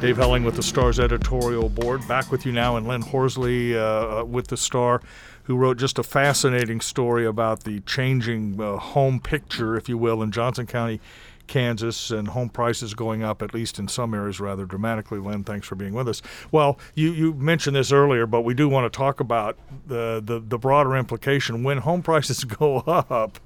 Dave 0.01 0.19
Helling 0.19 0.45
with 0.45 0.57
the 0.57 0.63
Star's 0.63 1.01
editorial 1.01 1.71
board. 1.71 2.07
Back 2.07 2.31
with 2.31 2.45
you 2.45 2.53
now, 2.53 2.77
and 2.77 2.87
Lynn 2.87 3.01
Horsley 3.01 3.77
uh, 3.77 4.21
uh, 4.21 4.25
with 4.25 4.49
the 4.49 4.57
Star, 4.57 5.01
who 5.45 5.57
wrote 5.57 5.79
just 5.79 5.99
a 5.99 6.03
fascinating 6.03 6.83
story 6.83 7.25
about 7.25 7.65
the 7.65 7.81
changing 7.81 8.61
uh, 8.61 8.77
home 8.77 9.19
picture, 9.19 9.75
if 9.75 9.89
you 9.89 9.97
will, 9.97 10.23
in 10.23 10.33
Johnson 10.33 10.67
County, 10.67 11.01
Kansas, 11.47 12.11
and 12.11 12.29
home 12.29 12.51
prices 12.51 12.93
going 12.93 13.23
up, 13.23 13.41
at 13.41 13.55
least 13.55 13.79
in 13.79 13.89
some 13.89 14.13
areas, 14.13 14.39
rather 14.39 14.67
dramatically. 14.67 15.19
Len, 15.19 15.45
thanks 15.45 15.67
for 15.67 15.77
being 15.77 15.95
with 15.95 16.09
us. 16.09 16.21
Well, 16.53 16.79
you, 16.95 17.13
you 17.13 17.33
mentioned 17.33 17.75
this 17.75 17.91
earlier, 17.91 18.27
but 18.27 18.43
we 18.43 18.53
do 18.53 18.69
want 18.69 18.93
to 18.93 18.95
talk 18.95 19.19
about 19.19 19.57
the, 19.87 20.21
the, 20.23 20.41
the 20.41 20.59
broader 20.59 20.95
implication. 20.95 21.65
When 21.65 21.79
home 21.79 22.03
prices 22.05 22.45
go 22.45 22.79
up, 22.81 23.39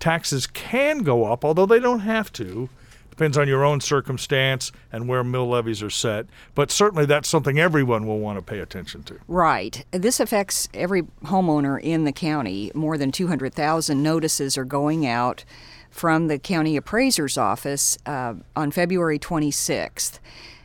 taxes 0.00 0.46
can 0.46 1.00
go 1.00 1.30
up, 1.30 1.44
although 1.44 1.66
they 1.66 1.80
don't 1.80 2.00
have 2.00 2.32
to. 2.32 2.70
Depends 3.12 3.36
on 3.36 3.46
your 3.46 3.62
own 3.62 3.78
circumstance 3.78 4.72
and 4.90 5.06
where 5.06 5.22
mill 5.22 5.46
levies 5.46 5.82
are 5.82 5.90
set. 5.90 6.24
But 6.54 6.70
certainly 6.70 7.04
that's 7.04 7.28
something 7.28 7.60
everyone 7.60 8.06
will 8.06 8.18
want 8.18 8.38
to 8.38 8.42
pay 8.42 8.58
attention 8.58 9.02
to. 9.02 9.18
Right. 9.28 9.84
This 9.90 10.18
affects 10.18 10.66
every 10.72 11.02
homeowner 11.24 11.78
in 11.78 12.04
the 12.04 12.12
county. 12.12 12.72
More 12.74 12.96
than 12.96 13.12
200,000 13.12 14.02
notices 14.02 14.56
are 14.56 14.64
going 14.64 15.06
out 15.06 15.44
from 15.90 16.28
the 16.28 16.38
county 16.38 16.74
appraiser's 16.74 17.36
office 17.36 17.98
uh, 18.06 18.32
on 18.56 18.70
February 18.70 19.18
26th. 19.18 20.18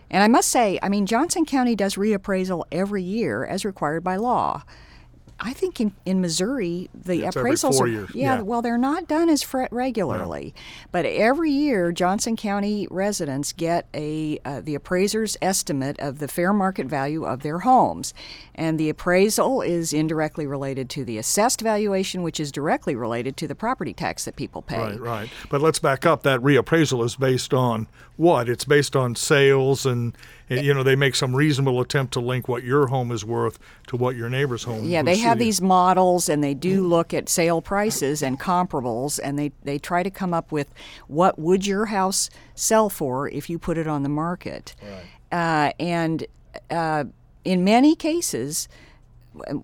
And 0.10 0.24
I 0.24 0.30
must 0.30 0.48
say, 0.48 0.80
I 0.82 0.88
mean, 0.88 1.06
Johnson 1.06 1.46
County 1.46 1.76
does 1.76 1.96
reappraisal 1.96 2.64
every 2.72 3.04
year 3.04 3.46
as 3.46 3.66
required 3.66 4.06
by 4.06 4.16
law. 4.16 4.64
I 5.40 5.54
think 5.54 5.80
in, 5.80 5.94
in 6.06 6.22
Missouri 6.22 6.90
the 6.94 7.26
It's 7.26 7.36
appraisals 7.36 7.80
are 7.80 7.88
Yeah, 7.88 8.06
yeah. 8.14 8.42
well 8.42 8.62
they're 8.62 8.78
not 8.78 9.08
done 9.08 9.30
as 9.30 9.46
regularly, 9.72 10.56
but 10.92 11.06
every 11.06 11.52
year 11.52 11.92
Johnson 11.92 12.36
County 12.36 12.88
residents 12.90 13.54
get 13.54 13.88
a 13.94 14.40
uh, 14.44 14.62
the 14.62 14.76
appraiser's 14.76 15.38
estimate 15.42 16.00
of 16.00 16.20
the 16.20 16.28
fair 16.28 16.54
market 16.54 16.88
value 16.88 17.24
of 17.24 17.42
their 17.42 17.60
homes, 17.60 18.14
and 18.56 18.80
the 18.80 18.90
appraisal 18.90 19.62
is 19.62 19.94
indirectly 19.94 20.48
related 20.48 20.90
to 20.92 21.06
the 21.06 21.18
assessed 21.18 21.62
valuation, 21.62 22.24
which 22.24 22.40
is 22.40 22.52
directly 22.52 22.96
related 22.96 23.38
to 23.38 23.48
the 23.48 23.56
property 23.56 23.94
tax 23.94 24.26
that 24.26 24.36
people 24.36 24.62
pay. 24.62 24.78
Right, 24.78 25.00
right. 25.00 25.30
But 25.50 25.62
let's 25.62 25.80
back 25.80 26.06
up. 26.06 26.24
That 26.24 26.40
reappraisal 26.40 27.06
is 27.06 27.16
based 27.16 27.54
on 27.54 27.88
what? 28.18 28.50
It's 28.50 28.66
based 28.66 28.96
on 28.96 29.16
sales, 29.16 29.86
and 29.86 30.18
you 30.50 30.74
know 30.74 30.84
they 30.84 30.96
make 30.96 31.16
some 31.16 31.36
reasonable 31.36 31.80
attempt 31.80 32.14
to 32.14 32.20
link 32.20 32.48
what 32.48 32.64
your 32.64 32.88
home 32.88 33.12
is 33.12 33.24
worth 33.24 33.60
to 33.88 33.96
what 33.96 34.16
your 34.16 34.30
neighbor's 34.30 34.64
home. 34.64 34.76
Is 34.76 34.82
worth. 34.82 34.92
Yeah, 34.92 35.04
they 35.04 35.18
have 35.18 35.40
these 35.40 35.62
models 35.62 36.28
and 36.28 36.44
they 36.44 36.54
do 36.54 36.86
look 36.86 37.14
at 37.14 37.30
sale 37.30 37.62
prices 37.62 38.22
and 38.22 38.40
comparables 38.40 39.20
and 39.24 39.38
they, 39.38 39.52
they 39.64 39.78
try 39.78 40.04
to 40.04 40.10
come 40.10 40.34
up 40.34 40.52
with 40.52 40.74
what 41.08 41.38
would 41.38 41.66
your 41.66 41.86
house 41.86 42.30
sell 42.56 42.90
for 42.90 43.30
if 43.30 43.50
you 43.50 43.60
put 43.60 43.78
it 43.78 43.88
on 43.88 44.04
the 44.04 44.10
market. 44.10 44.76
Uh, 45.32 45.72
and 45.80 46.26
uh, 46.72 47.04
in 47.44 47.64
many 47.64 47.96
cases, 47.96 48.68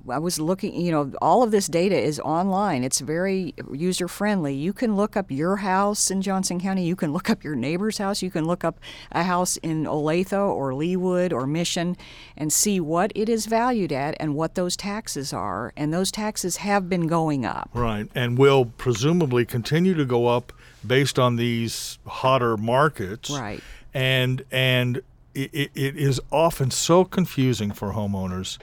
I 0.10 0.20
was 0.20 0.40
looking, 0.40 0.80
you 0.80 0.92
know, 0.92 1.12
all 1.22 1.44
of 1.44 1.52
this 1.52 1.68
data 1.68 1.98
is 1.98 2.20
online. 2.20 2.84
It's 2.84 3.00
very 3.00 3.54
user 3.72 4.08
friendly. 4.08 4.56
You 4.56 4.74
can 4.74 4.96
look 4.96 5.18
up 5.18 5.32
your 5.32 5.58
house 5.58 6.12
in 6.12 6.22
Johnson 6.22 6.60
County. 6.60 6.86
You 6.86 6.96
can 6.96 7.14
look 7.14 7.30
up 7.30 7.44
your 7.44 7.56
neighbor's 7.56 7.98
house. 7.98 8.22
You 8.22 8.32
can 8.32 8.46
look 8.46 8.64
up 8.64 8.80
a 9.12 9.24
house 9.24 9.58
in 9.58 9.86
Olathe 9.86 10.34
or 10.34 10.72
Leawood 10.72 11.32
or 11.32 11.48
Mission 11.48 11.98
and 12.38 12.52
see 12.52 12.80
what 12.80 13.12
it 13.16 13.30
is 13.30 13.46
valued 13.46 13.92
at 13.92 14.16
and 14.20 14.36
what 14.36 14.56
those 14.56 14.76
taxes 14.76 15.34
are. 15.34 15.74
And 15.76 15.94
those 15.94 16.12
taxes 16.12 16.58
have 16.58 16.90
been 16.90 17.08
going 17.08 17.46
up. 17.46 17.70
Right, 17.74 18.08
and 18.16 18.38
will 18.38 18.66
presumably 18.66 19.46
continue 19.46 19.94
to 19.94 20.06
go 20.06 20.28
up 20.28 20.54
based 20.86 21.18
on 21.18 21.36
these 21.36 22.00
hotter 22.06 22.58
markets. 22.58 23.30
Right. 23.30 23.62
And 23.94 24.44
and 24.52 24.98
it, 25.34 25.50
it, 25.54 25.72
it 25.76 25.96
is 25.98 26.20
often 26.32 26.72
so 26.72 27.06
confusing 27.06 27.72
for 27.72 27.94
homeowners 27.94 28.58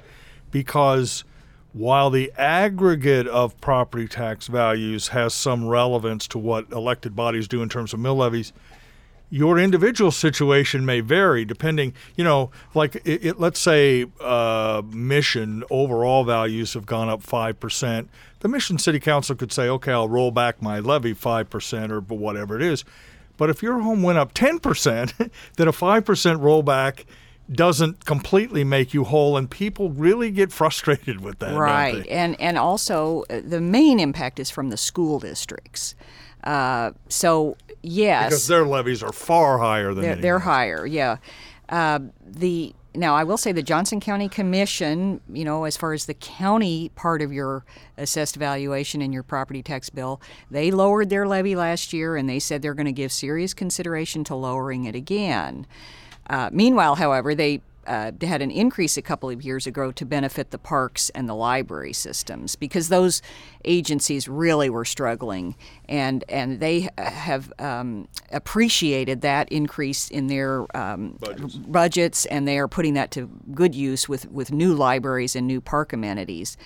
because 0.51 1.25
while 1.73 2.11
the 2.11 2.33
aggregate 2.37 3.27
of 3.29 3.61
property 3.61 4.09
tax 4.09 4.49
values 4.49 5.09
has 5.09 5.33
some 5.33 5.69
relevance 5.69 6.27
to 6.29 6.39
what 6.39 6.71
elected 6.73 7.15
bodies 7.15 7.47
do 7.47 7.63
in 7.63 7.69
terms 7.69 7.93
of 7.93 8.01
mill 8.01 8.17
levies, 8.17 8.53
your 9.31 9.61
individual 9.61 10.11
situation 10.11 10.85
may 10.85 11.01
vary 11.01 11.45
depending 11.45 11.95
you 12.17 12.25
know 12.25 12.51
like 12.75 12.97
it, 12.97 13.25
it, 13.25 13.41
let's 13.41 13.61
say 13.61 14.05
uh, 14.21 14.83
mission 14.91 15.63
overall 15.71 16.25
values 16.25 16.75
have 16.75 16.85
gone 16.85 17.09
up 17.09 17.23
5% 17.23 18.09
the 18.41 18.49
mission 18.49 18.77
city 18.77 18.99
council 18.99 19.37
could 19.37 19.53
say 19.53 19.69
okay 19.69 19.93
i'll 19.93 20.09
roll 20.09 20.33
back 20.33 20.61
my 20.61 20.81
levy 20.81 21.15
5% 21.15 21.91
or 21.91 22.01
whatever 22.01 22.57
it 22.57 22.63
is. 22.63 22.85
But 23.37 23.49
if 23.49 23.63
your 23.63 23.79
home 23.81 24.03
went 24.03 24.19
up 24.19 24.35
10% 24.35 25.31
then 25.57 25.69
a 25.69 25.73
5% 25.73 26.05
rollback 26.05 27.05
doesn't 27.53 28.05
completely 28.05 28.65
make 28.65 28.95
you 28.95 29.05
whole 29.05 29.37
and 29.37 29.51
people 29.51 29.91
really 29.91 30.31
get 30.31 30.53
frustrated 30.53 31.21
with 31.21 31.39
that 31.41 31.57
Right, 31.57 32.07
and 32.09 32.41
and 32.41 32.57
also 32.57 33.25
uh, 33.31 33.41
the 33.45 33.61
main 33.61 33.99
impact 33.99 34.39
is 34.39 34.51
from 34.51 34.71
the 34.71 34.77
school 34.77 35.19
districts. 35.19 35.95
Uh, 36.45 36.93
so 37.09 37.57
yes, 37.83 38.31
because 38.31 38.47
their 38.47 38.65
levies 38.65 39.03
are 39.03 39.13
far 39.13 39.59
higher 39.59 39.93
than 39.93 40.03
They're, 40.03 40.17
they're 40.17 40.39
higher, 40.39 40.87
yeah. 40.87 41.17
Uh, 41.69 42.01
the 42.25 42.75
now 42.95 43.15
I 43.15 43.25
will 43.25 43.37
say 43.37 43.53
the 43.53 43.63
Johnson 43.63 44.01
County 44.01 44.29
Commission, 44.29 45.21
you 45.33 45.45
know, 45.45 45.65
as 45.65 45.77
far 45.77 45.93
as 45.93 46.07
the 46.07 46.15
county 46.15 46.91
part 46.91 47.23
of 47.23 47.33
your 47.33 47.65
assessed 47.97 48.37
valuation 48.37 49.03
in 49.03 49.13
your 49.13 49.23
property 49.23 49.63
tax 49.63 49.91
bill, 49.91 50.21
they 50.51 50.71
lowered 50.71 51.11
their 51.11 51.27
levy 51.27 51.55
last 51.55 51.93
year, 51.93 52.17
and 52.17 52.29
they 52.29 52.39
said 52.39 52.63
they're 52.63 52.75
going 52.75 52.87
to 52.87 52.93
give 52.93 53.13
serious 53.13 53.55
consideration 53.55 54.25
to 54.25 54.35
lowering 54.35 54.85
it 54.85 54.95
again. 54.95 55.67
Uh, 56.31 56.49
meanwhile, 56.53 56.95
however, 56.95 57.35
they 57.35 57.61
uh, 57.89 58.13
had 58.21 58.41
an 58.41 58.53
increase 58.53 58.97
a 58.97 59.03
couple 59.03 59.29
of 59.29 59.43
years 59.43 59.67
ago 59.67 59.91
to 59.91 60.07
benefit 60.07 60.53
the 60.53 60.59
parks 60.59 61.11
and 61.11 61.29
the 61.29 61.35
library 61.35 61.93
systems 61.93 62.55
because 62.55 62.89
those 62.89 63.21
agencies 63.65 64.29
really 64.29 64.71
were 64.71 64.85
struggling, 64.85 65.57
and 65.89 66.23
and 66.29 66.61
they 66.61 66.89
have 66.99 67.53
um, 67.59 68.07
appreciated 68.31 69.23
that 69.23 69.51
increase 69.51 70.09
in 70.09 70.29
their 70.29 70.65
um, 70.77 71.17
Budgets. 71.19 71.55
budgets, 71.57 72.27
and 72.27 72.47
they 72.47 72.59
are 72.59 72.69
putting 72.69 72.95
that 72.95 73.11
to 73.11 73.29
good 73.53 73.75
use 73.75 74.09
with 74.09 74.31
with 74.31 74.53
new 74.53 74.73
libraries 74.73 75.35
and 75.35 75.49
new 75.49 75.61
park 75.61 75.93
amenities. 75.93 76.57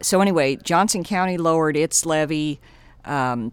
So 0.00 0.22
anyway, 0.22 0.56
Johnson 0.56 1.04
County 1.04 1.36
lowered 1.36 1.76
its 1.76 2.06
levy. 2.06 2.60
Um, 3.04 3.52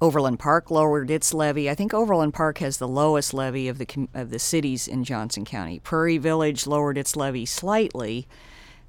Overland 0.00 0.38
Park 0.38 0.70
lowered 0.70 1.10
its 1.10 1.32
levy. 1.32 1.70
I 1.70 1.74
think 1.74 1.94
Overland 1.94 2.34
Park 2.34 2.58
has 2.58 2.78
the 2.78 2.88
lowest 2.88 3.32
levy 3.32 3.68
of 3.68 3.78
the 3.78 4.08
of 4.14 4.30
the 4.30 4.38
cities 4.38 4.88
in 4.88 5.04
Johnson 5.04 5.44
County. 5.44 5.78
Prairie 5.80 6.18
Village 6.18 6.66
lowered 6.66 6.98
its 6.98 7.16
levy 7.16 7.46
slightly, 7.46 8.26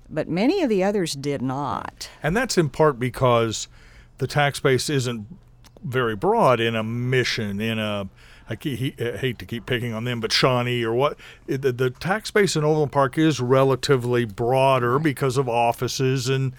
but 0.10 0.28
many 0.28 0.62
of 0.62 0.70
the 0.70 0.84
others 0.84 1.14
did 1.14 1.42
not. 1.42 2.10
And 2.22 2.36
that's 2.36 2.58
in 2.58 2.70
part 2.70 3.00
because 3.00 3.68
the 4.18 4.28
tax 4.28 4.60
base 4.60 4.90
isn't 4.90 5.28
very 5.84 6.16
broad 6.16 6.60
in 6.60 6.76
a 6.76 6.84
mission, 6.84 7.60
in 7.60 7.80
a 7.80 8.10
I 8.50 8.54
I 8.54 9.18
hate 9.18 9.40
to 9.40 9.46
keep 9.46 9.66
picking 9.66 9.94
on 9.94 10.04
them, 10.04 10.20
but 10.20 10.32
Shawnee 10.32 10.84
or 10.84 10.94
what 10.94 11.18
the, 11.46 11.72
the 11.72 11.90
tax 11.90 12.30
base 12.32 12.56
in 12.56 12.64
Overland 12.64 12.92
Park 12.92 13.18
is 13.18 13.40
relatively 13.40 14.26
broader 14.26 15.00
because 15.00 15.38
of 15.38 15.48
offices 15.48 16.30
and 16.30 16.54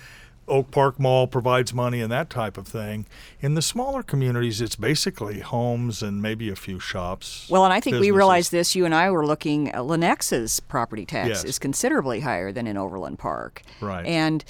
Oak 0.46 0.70
Park 0.70 0.98
Mall 1.00 1.26
provides 1.26 1.72
money 1.72 2.00
and 2.00 2.10
that 2.12 2.28
type 2.30 2.56
of 2.58 2.66
thing. 2.66 3.06
In 3.40 3.54
the 3.54 3.62
smaller 3.62 4.02
communities, 4.02 4.60
it's 4.60 4.76
basically 4.76 5.40
homes 5.40 6.02
and 6.02 6.20
maybe 6.20 6.48
a 6.50 6.56
few 6.56 6.78
shops. 6.78 7.48
Well, 7.50 7.64
and 7.64 7.72
I 7.72 7.80
think 7.80 7.94
we 7.94 8.00
businesses. 8.00 8.16
realized 8.16 8.52
this. 8.52 8.74
You 8.76 8.84
and 8.84 8.94
I 8.94 9.10
were 9.10 9.26
looking. 9.26 9.74
Uh, 9.74 9.78
Lenexa's 9.82 10.60
property 10.60 11.06
tax 11.06 11.28
Yes. 11.28 11.44
is 11.44 11.58
considerably 11.58 12.20
higher 12.20 12.52
than 12.52 12.66
in 12.66 12.76
Overland 12.76 13.18
Park. 13.18 13.62
Right. 13.80 14.04
And 14.06 14.44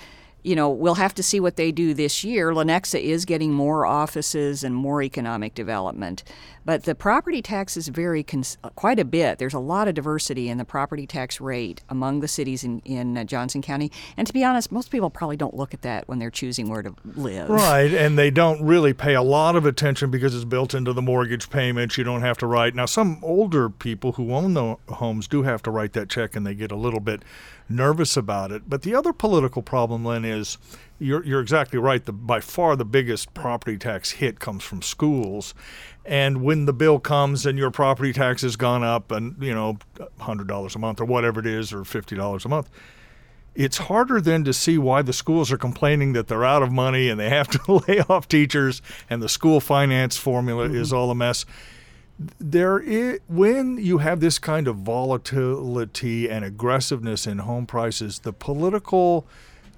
you 0.45 0.55
know 0.55 0.71
we'll 0.71 0.95
have 0.95 1.15
to 1.15 1.23
see 1.23 1.41
what 1.41 1.57
they 1.57 1.73
do 1.73 1.95
this 1.95 2.23
year. 2.23 2.53
Lenexa 2.53 3.01
is 3.01 3.25
getting 3.25 3.53
more 3.53 3.87
offices 3.87 4.63
and 4.63 4.75
more 4.75 5.03
economic 5.03 5.55
development, 5.55 6.23
but 6.65 6.85
the 6.85 6.95
property 6.95 7.43
tax 7.43 7.77
is 7.77 7.89
very 7.89 8.23
cons- 8.23 8.59
quite 8.77 8.99
a 9.01 9.05
bit. 9.05 9.39
There's 9.39 9.55
a 9.55 9.59
lot 9.59 9.89
of 9.89 9.95
diversity 9.95 10.49
in 10.49 10.59
the 10.59 10.65
property 10.65 11.07
tax 11.07 11.41
rate 11.41 11.83
among 11.89 12.21
the 12.21 12.29
cities 12.29 12.63
in 12.63 12.81
in 12.85 13.17
uh, 13.17 13.25
Johnson 13.25 13.63
County. 13.63 13.91
And 14.17 14.27
to 14.27 14.33
be 14.33 14.45
honest, 14.45 14.71
most 14.71 14.91
people 14.91 15.11
probably 15.11 15.37
don't 15.37 15.55
look 15.55 15.75
at 15.75 15.83
that 15.83 16.07
when 16.09 16.19
they're 16.19 16.31
choosing 16.31 16.69
where 16.69 16.83
to 16.83 16.95
live. 17.17 17.49
Right, 17.49 17.93
and 17.93 18.19
they 18.19 18.31
don't 18.31 18.63
really 18.63 18.93
pay 18.93 19.15
a 19.15 19.23
lot 19.23 19.57
of 19.57 19.67
attention 19.67 20.11
because 20.11 20.35
it's 20.35 20.45
built 20.45 20.75
into 20.75 20.93
the 20.93 21.03
mortgage 21.03 21.51
payments. 21.51 21.97
You 21.97 22.05
don't 22.05 22.21
have 22.21 22.39
to 22.39 22.47
write. 22.47 22.75
Now, 22.75 22.87
some 22.87 23.19
older 23.23 23.71
people 23.71 24.13
who 24.13 24.33
own 24.35 24.55
the 24.55 24.77
homes 24.89 25.27
do 25.27 25.43
have 25.43 25.63
to 25.63 25.71
write 25.71 25.95
that 25.95 26.11
check, 26.11 26.37
and 26.37 26.47
they 26.47 26.55
get 26.55 26.71
a 26.71 26.77
little 26.77 27.01
bit 27.01 27.23
nervous 27.69 28.17
about 28.17 28.53
it. 28.53 28.69
But 28.69 28.83
the 28.83 28.95
other 28.95 29.13
political 29.13 29.63
problem, 29.63 30.05
Lynn, 30.05 30.25
is 30.25 30.59
you're, 30.99 31.25
you're 31.25 31.41
exactly 31.41 31.79
right. 31.79 32.05
The, 32.05 32.13
by 32.13 32.41
far 32.41 32.77
the 32.77 32.85
biggest 32.85 33.35
property 33.35 33.77
tax 33.79 34.13
hit 34.13 34.41
comes 34.41 34.65
from 34.65 34.83
schools. 34.83 35.55
And 36.05 36.43
when 36.43 36.67
the 36.67 36.73
bill 36.73 36.99
comes 36.99 37.47
and 37.47 37.59
your 37.59 37.71
property 37.71 38.13
tax 38.13 38.43
has 38.43 38.57
gone 38.57 38.85
up 38.85 39.11
and, 39.11 39.43
you 39.43 39.55
know, 39.55 39.79
$100 40.21 40.75
a 40.75 40.79
month 40.79 41.01
or 41.01 41.05
whatever 41.05 41.41
it 41.41 41.47
is, 41.47 41.73
or 41.73 41.81
$50 41.81 42.45
a 42.45 42.49
month, 42.49 42.69
it's 43.55 43.79
harder 43.79 44.21
then 44.21 44.45
to 44.45 44.53
see 44.53 44.79
why 44.79 45.03
the 45.03 45.13
schools 45.13 45.53
are 45.53 45.57
complaining 45.57 46.13
that 46.13 46.27
they're 46.27 46.45
out 46.45 46.63
of 46.63 46.73
money 46.73 47.09
and 47.09 47.19
they 47.19 47.31
have 47.31 47.49
to 47.49 47.85
lay 47.89 48.01
off 48.01 48.29
teachers 48.29 48.83
and 49.09 49.23
the 49.23 49.29
school 49.29 49.61
finance 49.61 50.17
formula 50.17 50.67
mm-hmm. 50.67 50.77
is 50.77 50.93
all 50.93 51.11
a 51.11 51.15
mess. 51.15 51.47
There 52.39 52.79
is, 52.79 53.21
when 53.29 53.79
you 53.79 53.99
have 53.99 54.21
this 54.21 54.39
kind 54.39 54.69
of 54.69 54.77
volatility 54.77 56.31
and 56.31 56.45
aggressiveness 56.45 57.27
in 57.27 57.39
home 57.39 57.67
prices, 57.67 58.21
the 58.21 58.33
political 58.33 59.27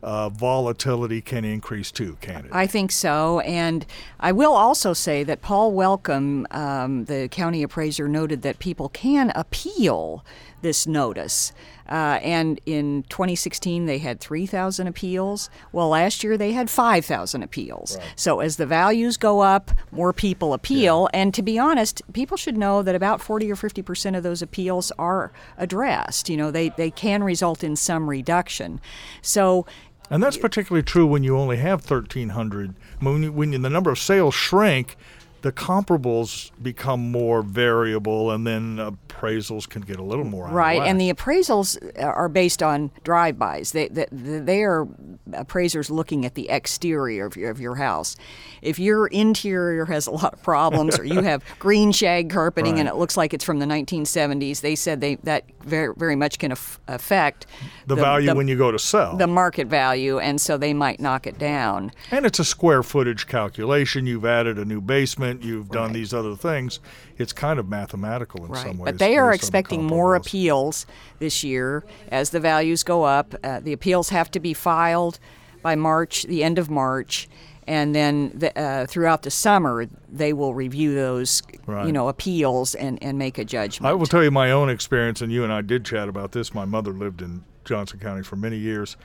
uh, 0.02 0.28
volatility 0.28 1.20
can 1.20 1.44
increase 1.44 1.90
too, 1.90 2.16
can 2.20 2.44
it? 2.44 2.50
I 2.52 2.66
think 2.66 2.92
so. 2.92 3.40
And 3.40 3.86
I 4.20 4.32
will 4.32 4.52
also 4.52 4.92
say 4.92 5.24
that 5.24 5.40
Paul 5.40 5.72
Welcome, 5.72 6.46
um, 6.50 7.06
the 7.06 7.28
county 7.30 7.62
appraiser, 7.62 8.06
noted 8.06 8.42
that 8.42 8.58
people 8.58 8.88
can 8.90 9.32
appeal 9.34 10.24
this 10.62 10.86
notice. 10.86 11.52
Uh, 11.88 12.18
and 12.22 12.60
in 12.66 13.04
2016, 13.08 13.86
they 13.86 13.98
had 13.98 14.20
3,000 14.20 14.86
appeals. 14.86 15.48
Well, 15.72 15.88
last 15.88 16.24
year 16.24 16.36
they 16.36 16.52
had 16.52 16.68
5,000 16.70 17.42
appeals. 17.42 17.98
So 18.16 18.40
as 18.40 18.56
the 18.56 18.66
values 18.66 19.16
go 19.16 19.40
up, 19.40 19.70
more 19.92 20.12
people 20.12 20.52
appeal. 20.52 21.08
And 21.12 21.32
to 21.34 21.42
be 21.42 21.58
honest, 21.58 22.02
people 22.12 22.36
should 22.36 22.56
know 22.56 22.82
that 22.82 22.94
about 22.94 23.20
40 23.20 23.50
or 23.50 23.56
50 23.56 23.82
percent 23.82 24.16
of 24.16 24.22
those 24.22 24.42
appeals 24.42 24.90
are 24.98 25.32
addressed. 25.58 26.28
You 26.28 26.36
know, 26.36 26.50
they, 26.50 26.70
they 26.70 26.90
can 26.90 27.22
result 27.22 27.62
in 27.62 27.76
some 27.76 28.08
reduction. 28.10 28.80
So 29.22 29.66
And 30.10 30.22
that's 30.22 30.36
particularly 30.36 30.82
true 30.84 31.06
when 31.06 31.22
you 31.24 31.36
only 31.36 31.56
have 31.58 31.88
1,300. 31.88 32.74
When, 33.00 33.22
you, 33.22 33.32
when 33.32 33.52
you- 33.52 33.58
the 33.58 33.70
number 33.70 33.90
of 33.90 33.98
sales 33.98 34.34
shrink, 34.34 34.96
the 35.42 35.52
comparables 35.52 36.50
become 36.62 37.10
more 37.10 37.42
variable, 37.42 38.30
and 38.30 38.46
then 38.46 38.76
appraisals 38.76 39.68
can 39.68 39.82
get 39.82 39.98
a 39.98 40.02
little 40.02 40.24
more 40.24 40.48
Right, 40.48 40.82
and 40.82 41.00
the 41.00 41.12
appraisals 41.12 41.78
are 42.02 42.28
based 42.28 42.62
on 42.62 42.90
drive-bys. 43.04 43.72
They, 43.72 43.88
they, 43.88 44.06
they 44.10 44.62
are 44.62 44.88
appraisers 45.32 45.90
looking 45.90 46.24
at 46.24 46.34
the 46.34 46.48
exterior 46.48 47.26
of 47.26 47.36
your, 47.36 47.50
of 47.50 47.60
your 47.60 47.76
house. 47.76 48.16
If 48.62 48.78
your 48.78 49.06
interior 49.08 49.84
has 49.86 50.06
a 50.06 50.10
lot 50.10 50.32
of 50.32 50.42
problems, 50.42 50.98
or 50.98 51.04
you 51.04 51.20
have 51.22 51.44
green 51.58 51.92
shag 51.92 52.30
carpeting 52.30 52.78
and 52.78 52.88
it 52.88 52.96
looks 52.96 53.16
like 53.16 53.34
it's 53.34 53.44
from 53.44 53.58
the 53.58 53.66
1970s, 53.66 54.60
they 54.60 54.74
said 54.74 55.00
they 55.00 55.16
that 55.16 55.44
very, 55.62 55.94
very 55.96 56.16
much 56.16 56.38
can 56.38 56.52
af- 56.52 56.80
affect 56.88 57.46
the, 57.86 57.94
value 57.94 58.34
when 58.34 58.48
you 58.48 58.56
go 58.56 58.70
to 58.70 58.78
sell. 58.78 59.16
the 59.16 59.26
market 59.26 59.66
value, 59.66 60.18
and 60.18 60.40
so 60.40 60.56
they 60.56 60.72
might 60.72 61.00
knock 61.00 61.26
it 61.26 61.38
down. 61.38 61.92
And 62.10 62.26
it's 62.26 62.38
a 62.38 62.44
square 62.44 62.82
footage 62.82 63.26
calculation. 63.26 64.06
You've 64.06 64.24
added 64.24 64.58
a 64.58 64.64
new 64.64 64.80
basement. 64.80 65.25
You've 65.42 65.68
done 65.70 65.92
these 65.92 66.12
other 66.14 66.34
things. 66.36 66.80
It's 67.18 67.32
kind 67.32 67.58
of 67.58 67.68
mathematical 67.68 68.44
in 68.46 68.54
some 68.54 68.78
ways. 68.78 68.92
But 68.92 68.98
they 68.98 69.16
are 69.16 69.30
based 69.30 69.44
on 69.44 69.52
the 69.52 69.58
expecting 69.58 69.84
more 69.84 70.14
appeals 70.14 70.86
this 71.18 71.42
year 71.44 71.84
as 72.10 72.30
the 72.30 72.40
values 72.40 72.82
go 72.82 73.04
up. 73.04 73.34
Uh, 73.42 73.60
the 73.60 73.72
appeals 73.72 74.10
have 74.10 74.30
to 74.32 74.40
be 74.40 74.54
filed 74.54 75.18
by 75.62 75.74
March, 75.74 76.24
the 76.24 76.44
end 76.44 76.58
of 76.58 76.70
March, 76.70 77.28
and 77.66 77.94
then 77.94 78.30
the, 78.34 78.56
uh, 78.56 78.86
throughout 78.86 79.22
the 79.22 79.30
summer 79.30 79.86
they 80.08 80.32
will 80.32 80.54
review 80.54 80.94
those, 80.94 81.42
Right. 81.66 81.86
you 81.86 81.92
know, 81.92 82.08
appeals 82.08 82.74
and, 82.76 83.02
and 83.02 83.18
make 83.18 83.38
a 83.38 83.44
judgment. 83.44 83.90
I 83.90 83.94
will 83.94 84.06
tell 84.06 84.22
you 84.22 84.30
my 84.30 84.52
own 84.52 84.68
experience, 84.70 85.20
and 85.20 85.32
you 85.32 85.42
and 85.42 85.52
I 85.52 85.62
did 85.62 85.84
chat 85.84 86.08
about 86.08 86.32
this. 86.32 86.54
My 86.54 86.64
mother 86.64 86.92
lived 86.92 87.20
in 87.22 87.42
Johnson 87.64 87.98
County 87.98 88.22
for 88.22 88.36
many 88.36 88.56
years, 88.56 88.96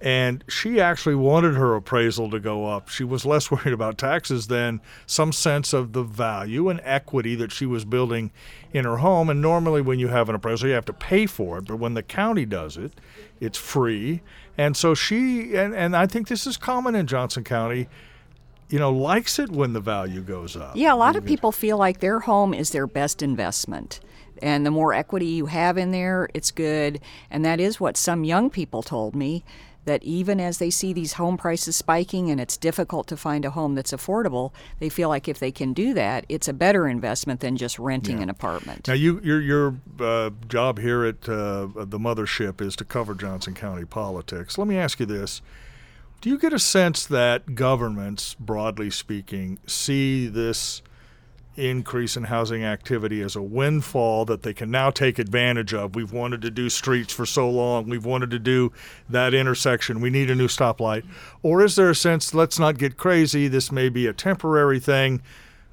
and 0.00 0.44
she 0.46 0.78
actually 0.78 1.14
wanted 1.14 1.54
her 1.54 1.74
appraisal 1.74 2.30
to 2.30 2.38
go 2.38 2.66
up. 2.66 2.88
She 2.88 3.02
was 3.04 3.24
less 3.24 3.50
worried 3.50 3.72
about 3.72 3.96
taxes 3.96 4.46
than 4.48 4.80
some 5.06 5.32
sense 5.32 5.72
of 5.72 5.92
the 5.92 6.02
value 6.02 6.68
and 6.68 6.80
equity 6.84 7.34
that 7.36 7.50
she 7.50 7.66
was 7.66 7.84
building 7.84 8.30
in 8.72 8.84
her 8.84 8.98
home. 8.98 9.30
And 9.30 9.40
normally, 9.40 9.80
when 9.80 9.98
you 9.98 10.08
have 10.08 10.28
an 10.28 10.34
appraisal, 10.34 10.68
you 10.68 10.74
have 10.74 10.84
to 10.86 10.92
pay 10.92 11.26
for 11.26 11.58
it, 11.58 11.66
but 11.66 11.76
when 11.76 11.94
the 11.94 12.02
county 12.02 12.44
does 12.44 12.76
it, 12.76 12.92
it's 13.40 13.58
free. 13.58 14.20
And 14.58 14.76
so 14.76 14.94
she, 14.94 15.54
and, 15.54 15.74
and 15.74 15.96
I 15.96 16.06
think 16.06 16.28
this 16.28 16.46
is 16.46 16.56
common 16.56 16.94
in 16.94 17.06
Johnson 17.06 17.44
County, 17.44 17.88
you 18.68 18.78
know, 18.78 18.92
likes 18.92 19.38
it 19.38 19.50
when 19.50 19.72
the 19.72 19.80
value 19.80 20.20
goes 20.20 20.56
up. 20.56 20.76
Yeah, 20.76 20.92
a 20.92 20.96
lot 20.96 21.16
of 21.16 21.24
people 21.24 21.52
feel 21.52 21.78
like 21.78 22.00
their 22.00 22.20
home 22.20 22.52
is 22.52 22.70
their 22.70 22.86
best 22.86 23.22
investment. 23.22 24.00
And 24.42 24.66
the 24.66 24.70
more 24.70 24.92
equity 24.92 25.26
you 25.26 25.46
have 25.46 25.78
in 25.78 25.92
there, 25.92 26.28
it's 26.34 26.50
good. 26.50 27.00
And 27.30 27.44
that 27.44 27.60
is 27.60 27.80
what 27.80 27.96
some 27.96 28.24
young 28.24 28.50
people 28.50 28.82
told 28.82 29.14
me 29.14 29.44
that 29.86 30.02
even 30.04 30.38
as 30.38 30.58
they 30.58 30.70
see 30.70 30.92
these 30.92 31.14
home 31.14 31.36
prices 31.36 31.76
spiking 31.76 32.30
and 32.30 32.40
it's 32.40 32.56
difficult 32.56 33.06
to 33.08 33.16
find 33.16 33.44
a 33.44 33.50
home 33.50 33.74
that's 33.74 33.92
affordable, 33.92 34.52
they 34.78 34.88
feel 34.88 35.08
like 35.08 35.26
if 35.26 35.38
they 35.38 35.50
can 35.50 35.72
do 35.72 35.94
that, 35.94 36.26
it's 36.28 36.46
a 36.46 36.52
better 36.52 36.86
investment 36.86 37.40
than 37.40 37.56
just 37.56 37.78
renting 37.78 38.22
an 38.22 38.28
apartment. 38.28 38.86
Now, 38.86 38.94
you 38.94 39.20
your 39.22 39.40
your 39.40 39.76
uh, 39.98 40.30
job 40.48 40.78
here 40.78 41.04
at 41.04 41.28
uh, 41.28 41.66
the 41.74 41.98
mothership 41.98 42.60
is 42.60 42.76
to 42.76 42.84
cover 42.84 43.14
Johnson 43.14 43.54
County 43.54 43.84
politics. 43.84 44.58
Let 44.58 44.68
me 44.68 44.76
ask 44.76 45.00
you 45.00 45.06
this: 45.06 45.40
Do 46.20 46.28
you 46.28 46.38
get 46.38 46.52
a 46.52 46.58
sense 46.58 47.06
that 47.06 47.54
governments, 47.54 48.34
broadly 48.34 48.90
speaking, 48.90 49.58
see 49.66 50.26
this 50.26 50.82
increase 51.56 52.16
in 52.16 52.24
housing 52.24 52.64
activity 52.64 53.22
as 53.22 53.36
a 53.36 53.42
windfall 53.42 54.24
that 54.26 54.42
they 54.42 54.54
can 54.54 54.70
now 54.70 54.90
take 54.90 55.18
advantage 55.18 55.74
of? 55.74 55.94
We've 55.94 56.12
wanted 56.12 56.42
to 56.42 56.50
do 56.50 56.68
streets 56.68 57.12
for 57.12 57.26
so 57.26 57.48
long. 57.48 57.88
We've 57.88 58.04
wanted 58.04 58.30
to 58.30 58.38
do 58.38 58.72
that 59.08 59.34
intersection. 59.34 60.00
We 60.00 60.10
need 60.10 60.30
a 60.30 60.34
new 60.34 60.48
stoplight. 60.48 61.04
Or 61.42 61.64
is 61.64 61.76
there 61.76 61.90
a 61.90 61.94
sense, 61.94 62.34
let's 62.34 62.58
not 62.58 62.78
get 62.78 62.96
crazy. 62.96 63.48
This 63.48 63.72
may 63.72 63.88
be 63.88 64.06
a 64.06 64.12
temporary 64.12 64.80
thing 64.80 65.22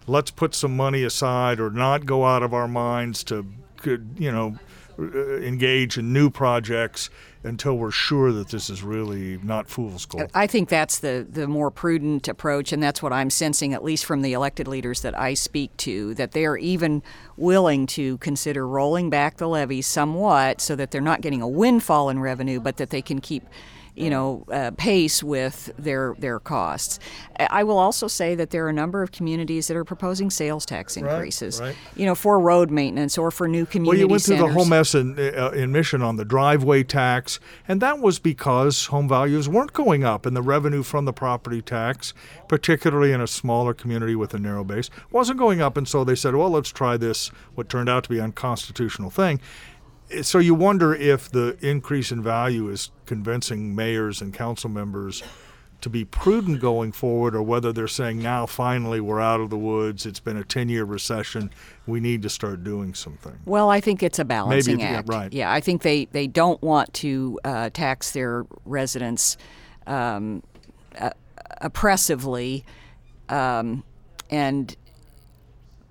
let's 0.08 0.32
put 0.32 0.54
some 0.54 0.76
money 0.76 1.04
aside 1.04 1.60
or 1.60 1.70
not 1.70 2.06
go 2.06 2.26
out 2.26 2.44
of 2.44 2.54
our 2.54 2.68
minds 2.68 3.24
to 3.24 3.46
you 3.86 4.32
know 4.32 4.58
uh, 5.00 5.38
engage 5.38 5.98
in 5.98 6.14
new 6.14 6.30
projects 6.30 7.10
until 7.44 7.78
we're 7.78 7.92
sure 7.92 8.32
that 8.32 8.50
this 8.50 8.70
is 8.70 8.84
really 8.84 9.38
not 9.44 9.70
fool's 9.70 10.06
gold. 10.06 10.30
I 10.34 10.48
think 10.48 10.70
that's 10.70 11.00
the, 11.00 11.28
the 11.30 11.48
more 11.48 11.72
prudent 11.72 12.28
approach, 12.28 12.72
and 12.72 12.82
that's 12.82 13.02
what 13.04 13.12
I'm 13.12 13.30
sensing, 13.30 13.74
at 13.74 13.84
least 13.84 14.06
from 14.06 14.22
the 14.22 14.34
elected 14.34 14.68
leaders 14.68 15.02
that 15.02 15.18
I 15.18 15.34
speak 15.34 15.76
to, 15.78 16.14
that 16.16 16.32
they 16.32 16.46
are 16.46 16.58
even 16.58 17.04
willing 17.36 17.86
to 17.88 18.18
consider 18.20 18.68
rolling 18.68 19.10
back 19.10 19.38
the 19.38 19.48
levy 19.48 19.82
somewhat 19.82 20.62
so 20.62 20.76
that 20.76 20.92
they're 20.92 21.02
not 21.02 21.22
getting 21.22 21.42
a 21.42 21.48
windfall 21.48 22.10
in 22.10 22.20
revenue, 22.20 22.60
but 22.60 22.78
that 22.78 22.90
they 22.90 23.02
can 23.02 23.20
keep 23.20 23.44
you 23.96 24.10
know, 24.10 24.46
uh, 24.52 24.72
pace 24.78 25.24
with 25.24 25.72
their 25.78 26.16
their 26.18 26.40
costs. 26.40 27.00
I 27.40 27.64
will 27.64 27.78
also 27.78 28.08
say 28.08 28.36
that 28.36 28.50
there 28.50 28.66
are 28.66 28.70
a 28.70 28.74
number 28.74 29.04
of 29.04 29.12
communities 29.12 29.68
that 29.68 29.78
are 29.78 29.86
proposing 29.86 30.30
sales 30.30 30.66
tax 30.66 30.98
increases, 30.98 31.62
right. 31.62 31.76
you 31.96 32.06
know, 32.06 32.16
for 32.16 32.40
road 32.40 32.72
maintenance 32.72 33.18
or 33.18 33.32
for 33.32 33.48
new 33.48 33.66
communities. 33.66 34.00
Well, 34.00 34.08
you 34.08 34.08
went 34.08 34.24
through 34.24 34.38
the 34.38 34.42
centers. 34.42 34.56
whole 34.56 34.66
mess 34.66 34.96
in, 34.96 35.20
uh, 35.20 35.52
in 35.52 35.72
Mission 35.72 36.02
on 36.02 36.16
the 36.16 36.26
driveway 36.26 36.84
tax, 36.84 37.40
and 37.68 37.82
that 37.82 38.00
was 38.00 38.20
because 38.20 38.88
home 38.88 39.08
values 39.08 39.48
weren't 39.48 39.74
going 39.74 40.04
up, 40.04 40.26
and 40.26 40.36
the 40.36 40.42
revenue 40.42 40.84
from 40.84 41.06
the 41.06 41.14
property 41.14 41.62
tax, 41.62 42.14
particularly 42.48 43.12
in 43.12 43.22
a 43.22 43.28
smaller 43.28 43.74
community 43.74 44.16
with 44.16 44.34
a 44.34 44.40
narrow 44.40 44.64
base, 44.64 44.90
wasn't 45.12 45.38
going 45.38 45.62
up. 45.62 45.78
And 45.78 45.88
so 45.88 46.04
they 46.04 46.16
said, 46.16 46.36
well, 46.36 46.50
let's 46.50 46.70
try 46.72 46.98
this, 46.98 47.30
what 47.56 47.70
turned 47.70 47.90
out 47.90 48.04
to 48.06 48.10
be 48.10 48.18
an 48.18 48.26
unconstitutional 48.26 49.10
thing. 49.10 49.40
So 50.22 50.40
you 50.40 50.54
wonder 50.54 50.94
if 50.94 51.30
the 51.32 51.58
increase 51.62 52.12
in 52.12 52.22
value 52.22 52.70
is 52.70 52.92
convincing 53.06 53.76
mayors 53.76 54.22
and 54.22 54.34
council 54.34 54.70
members 54.70 55.24
to 55.82 55.90
be 55.90 56.06
prudent 56.06 56.62
going 56.62 56.94
forward, 56.94 57.36
or 57.36 57.42
whether 57.42 57.74
they're 57.74 57.90
saying 57.90 58.22
now 58.22 58.46
finally 58.46 59.02
we're 59.02 59.20
out 59.20 59.42
of 59.42 59.50
the 59.50 59.58
woods. 59.58 60.06
It's 60.06 60.22
been 60.22 60.38
a 60.38 60.44
ten-year 60.44 60.86
recession. 60.86 61.50
We 61.88 62.00
need 62.00 62.22
to 62.22 62.30
start 62.30 62.64
doing 62.64 62.94
something. 62.94 63.38
Well, 63.46 63.70
I 63.70 63.82
think 63.82 64.02
it's 64.02 64.18
a 64.18 64.24
balancing 64.24 64.80
yeah, 64.80 65.00
act. 65.00 65.10
right. 65.10 65.34
Yeah, 65.34 65.52
I 65.52 65.60
think 65.60 65.82
they, 65.82 66.06
they 66.06 66.28
don't 66.28 66.62
want 66.62 66.94
to 66.96 67.38
uh, 67.44 67.70
tax 67.74 68.12
their 68.12 68.46
residents 68.64 69.36
um, 69.86 70.42
uh, 70.98 71.10
oppressively, 71.60 72.64
um, 73.28 73.84
and 74.30 74.78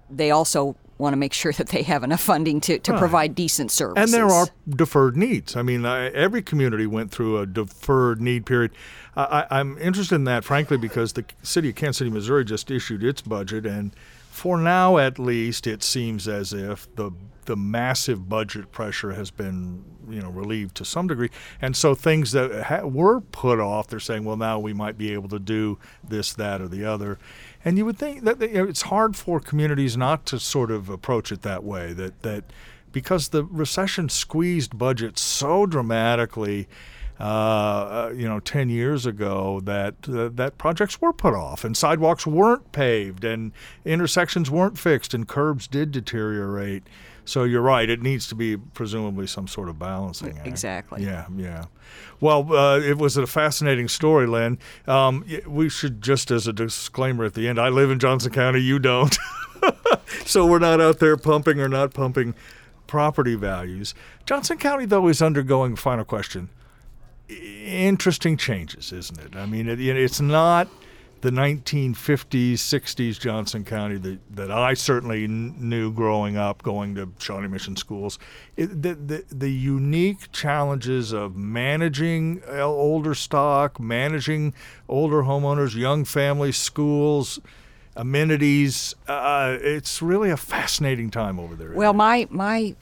they 0.08 0.30
also 0.30 0.74
want 1.02 1.12
to 1.12 1.18
make 1.18 1.34
sure 1.34 1.52
that 1.52 1.68
they 1.68 1.82
have 1.82 2.02
enough 2.02 2.20
funding 2.22 2.60
to, 2.62 2.78
to 2.78 2.96
provide 2.96 3.34
decent 3.34 3.70
services. 3.70 4.02
And 4.02 4.12
there 4.12 4.34
are 4.34 4.46
deferred 4.68 5.16
needs. 5.16 5.54
I 5.56 5.62
mean, 5.62 5.84
I, 5.84 6.06
every 6.08 6.40
community 6.40 6.86
went 6.86 7.10
through 7.10 7.38
a 7.38 7.46
deferred 7.46 8.20
need 8.20 8.46
period. 8.46 8.70
I, 9.14 9.22
I, 9.50 9.58
I'm 9.60 9.76
interested 9.78 10.14
in 10.14 10.24
that, 10.24 10.44
frankly, 10.44 10.78
because 10.78 11.12
the 11.12 11.24
city 11.42 11.68
of 11.68 11.74
Kansas 11.74 11.98
City, 11.98 12.10
Missouri, 12.10 12.44
just 12.44 12.70
issued 12.70 13.04
its 13.04 13.20
budget, 13.20 13.66
and 13.66 13.94
for 14.30 14.56
now, 14.56 14.96
at 14.96 15.18
least, 15.18 15.66
it 15.66 15.82
seems 15.82 16.26
as 16.26 16.54
if 16.54 16.92
the 16.96 17.10
the 17.44 17.56
massive 17.56 18.28
budget 18.28 18.70
pressure 18.70 19.12
has 19.12 19.32
been, 19.32 19.84
you 20.08 20.22
know, 20.22 20.30
relieved 20.30 20.76
to 20.76 20.84
some 20.84 21.08
degree, 21.08 21.28
and 21.60 21.76
so 21.76 21.94
things 21.94 22.32
that 22.32 22.62
ha- 22.62 22.86
were 22.86 23.20
put 23.20 23.58
off, 23.58 23.88
they're 23.88 24.00
saying, 24.00 24.24
well, 24.24 24.36
now 24.36 24.58
we 24.58 24.72
might 24.72 24.96
be 24.96 25.12
able 25.12 25.28
to 25.28 25.40
do 25.40 25.76
this, 26.08 26.32
that, 26.34 26.60
or 26.60 26.68
the 26.68 26.84
other. 26.84 27.18
And 27.64 27.78
you 27.78 27.84
would 27.84 27.98
think 27.98 28.24
that 28.24 28.40
you 28.40 28.48
know, 28.48 28.64
it's 28.64 28.82
hard 28.82 29.16
for 29.16 29.40
communities 29.40 29.96
not 29.96 30.26
to 30.26 30.40
sort 30.40 30.70
of 30.70 30.88
approach 30.88 31.30
it 31.30 31.42
that 31.42 31.62
way. 31.62 31.92
That 31.92 32.22
that 32.22 32.44
because 32.90 33.28
the 33.28 33.44
recession 33.44 34.08
squeezed 34.08 34.76
budgets 34.76 35.22
so 35.22 35.66
dramatically, 35.66 36.68
uh, 37.20 37.22
uh, 37.22 38.12
you 38.14 38.28
know, 38.28 38.40
ten 38.40 38.68
years 38.68 39.06
ago, 39.06 39.60
that 39.64 39.94
uh, 40.08 40.28
that 40.34 40.58
projects 40.58 41.00
were 41.00 41.12
put 41.12 41.34
off, 41.34 41.64
and 41.64 41.76
sidewalks 41.76 42.26
weren't 42.26 42.72
paved, 42.72 43.24
and 43.24 43.52
intersections 43.84 44.50
weren't 44.50 44.78
fixed, 44.78 45.14
and 45.14 45.28
curbs 45.28 45.68
did 45.68 45.92
deteriorate. 45.92 46.82
So 47.24 47.44
you're 47.44 47.62
right; 47.62 47.88
it 47.88 48.02
needs 48.02 48.26
to 48.28 48.34
be 48.34 48.56
presumably 48.56 49.26
some 49.26 49.46
sort 49.46 49.68
of 49.68 49.78
balancing 49.78 50.36
act. 50.38 50.46
Exactly. 50.46 51.04
Yeah, 51.04 51.26
yeah. 51.36 51.64
Well, 52.20 52.52
uh, 52.52 52.78
it 52.78 52.98
was 52.98 53.16
a 53.16 53.26
fascinating 53.26 53.88
story, 53.88 54.26
Lynn. 54.26 54.58
Um, 54.86 55.24
we 55.46 55.68
should 55.68 56.00
just, 56.00 56.30
as 56.30 56.46
a 56.46 56.52
disclaimer 56.52 57.24
at 57.24 57.34
the 57.34 57.48
end, 57.48 57.58
I 57.58 57.68
live 57.68 57.90
in 57.90 57.98
Johnson 57.98 58.32
County. 58.32 58.60
You 58.60 58.78
don't, 58.78 59.16
so 60.24 60.46
we're 60.46 60.60
not 60.60 60.80
out 60.80 60.98
there 61.00 61.16
pumping 61.16 61.60
or 61.60 61.68
not 61.68 61.94
pumping 61.94 62.34
property 62.86 63.34
values. 63.34 63.94
Johnson 64.26 64.58
County, 64.58 64.84
though, 64.84 65.08
is 65.08 65.20
undergoing. 65.20 65.76
Final 65.76 66.04
question. 66.04 66.48
Interesting 67.28 68.36
changes, 68.36 68.92
isn't 68.92 69.18
it? 69.18 69.34
I 69.34 69.46
mean, 69.46 69.68
it, 69.68 69.80
it's 69.80 70.20
not 70.20 70.68
the 71.22 71.30
1950s, 71.30 72.54
60s 72.54 73.18
Johnson 73.18 73.64
County 73.64 73.96
that, 73.96 74.18
that 74.34 74.50
I 74.50 74.74
certainly 74.74 75.28
kn- 75.28 75.54
knew 75.56 75.92
growing 75.92 76.36
up, 76.36 76.64
going 76.64 76.96
to 76.96 77.10
Shawnee 77.18 77.46
Mission 77.46 77.76
schools. 77.76 78.18
It, 78.56 78.82
the, 78.82 78.94
the, 78.96 79.24
the 79.30 79.50
unique 79.50 80.32
challenges 80.32 81.12
of 81.12 81.36
managing 81.36 82.42
uh, 82.48 82.64
older 82.64 83.14
stock, 83.14 83.78
managing 83.78 84.52
older 84.88 85.22
homeowners, 85.22 85.76
young 85.76 86.04
families, 86.04 86.56
schools, 86.56 87.38
amenities. 87.94 88.96
Uh, 89.06 89.58
it's 89.60 90.02
really 90.02 90.30
a 90.30 90.36
fascinating 90.36 91.08
time 91.08 91.38
over 91.38 91.54
there. 91.54 91.72
Well, 91.72 91.92
my 91.92 92.26
my 92.30 92.74